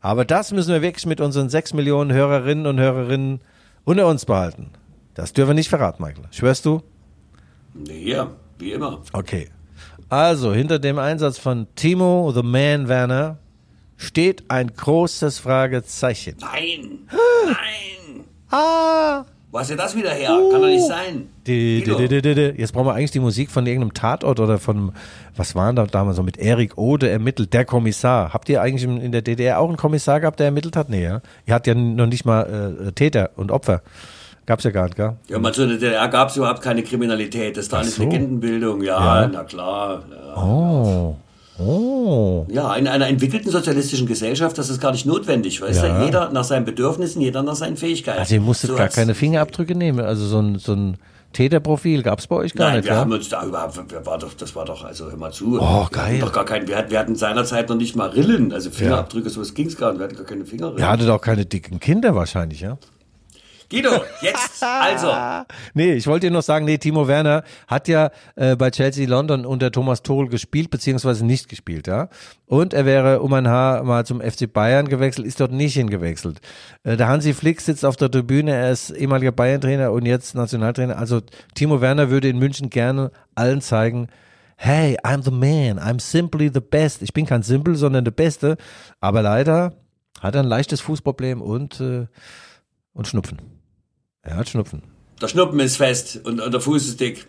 [0.01, 3.41] Aber das müssen wir wirklich mit unseren 6 Millionen Hörerinnen und Hörerinnen
[3.85, 4.71] unter uns behalten.
[5.15, 6.25] Das dürfen wir nicht verraten, Michael.
[6.31, 6.83] Schwörst du?
[7.75, 9.03] Nee, ja, wie immer.
[9.13, 9.51] Okay.
[10.11, 13.39] Also, hinter dem Einsatz von Timo the Man Werner
[13.97, 16.35] steht ein großes Fragezeichen.
[16.41, 16.99] Nein!
[17.47, 18.25] Nein!
[18.51, 19.25] ah!
[19.53, 20.31] Hast du das wieder her?
[20.33, 20.51] Uh.
[20.51, 21.29] Kann doch nicht sein.
[21.47, 24.93] Die, die, die, Jetzt brauchen wir eigentlich die Musik von irgendeinem Tatort oder von,
[25.37, 28.33] was waren da damals so mit Erik Ode ermittelt, der Kommissar.
[28.33, 30.89] Habt ihr eigentlich in der DDR auch einen Kommissar gehabt, der ermittelt hat?
[30.89, 31.21] Nee, ja?
[31.47, 33.83] Ihr habt ja noch nicht mal äh, Täter und Opfer.
[34.51, 35.13] Gab's ja gar nicht, gell?
[35.29, 37.57] Ja, so in der DDR gab es überhaupt keine Kriminalität.
[37.57, 38.03] Das war eine so.
[38.03, 40.03] Legendenbildung, ja, ja, na klar.
[40.11, 40.43] Ja.
[40.43, 41.17] Oh.
[41.61, 42.47] Oh.
[42.51, 46.01] Ja, in einer entwickelten sozialistischen Gesellschaft, das ist gar nicht notwendig, weißt ja.
[46.01, 46.05] du?
[46.05, 48.19] Jeder nach seinen Bedürfnissen, jeder nach seinen Fähigkeiten.
[48.19, 50.97] Also ihr musstet so gar keine Fingerabdrücke nehmen, also so ein, so ein
[51.33, 52.87] Täterprofil gab es bei euch gar Nein, nicht.
[52.87, 52.99] wir ja?
[52.99, 55.61] haben uns da überhaupt, war doch, das war doch, also hör mal zu.
[55.61, 56.15] Oh, geil.
[56.15, 59.29] Wir, doch gar kein, wir, hatten, wir hatten seinerzeit noch nicht mal Rillen, also Fingerabdrücke,
[59.29, 59.33] ja.
[59.33, 60.81] sowas ging es gar nicht, wir hatten gar keine Fingerrillen.
[60.81, 62.79] Ihr hattet auch keine dicken Kinder wahrscheinlich, ja?
[63.71, 65.13] Guido, jetzt, also.
[65.75, 69.47] nee, ich wollte dir noch sagen, nee, Timo Werner hat ja äh, bei Chelsea London
[69.47, 72.09] unter Thomas Tuchel gespielt, beziehungsweise nicht gespielt, ja.
[72.47, 76.41] Und er wäre um ein Haar mal zum FC Bayern gewechselt, ist dort nicht hingewechselt.
[76.83, 80.99] Äh, der Hansi Flick sitzt auf der Tribüne, er ist ehemaliger Bayern-Trainer und jetzt Nationaltrainer.
[80.99, 81.21] Also
[81.55, 84.09] Timo Werner würde in München gerne allen zeigen,
[84.57, 87.03] hey, I'm the man, I'm simply the best.
[87.03, 88.57] Ich bin kein Simple, sondern der Beste.
[89.01, 89.75] Aber leider
[90.21, 92.07] hat er ein leichtes Fußproblem und, äh,
[92.93, 93.60] und Schnupfen.
[94.23, 94.83] Er hat Schnupfen.
[95.21, 97.27] Der Schnupfen ist fest und, und der Fuß ist dick.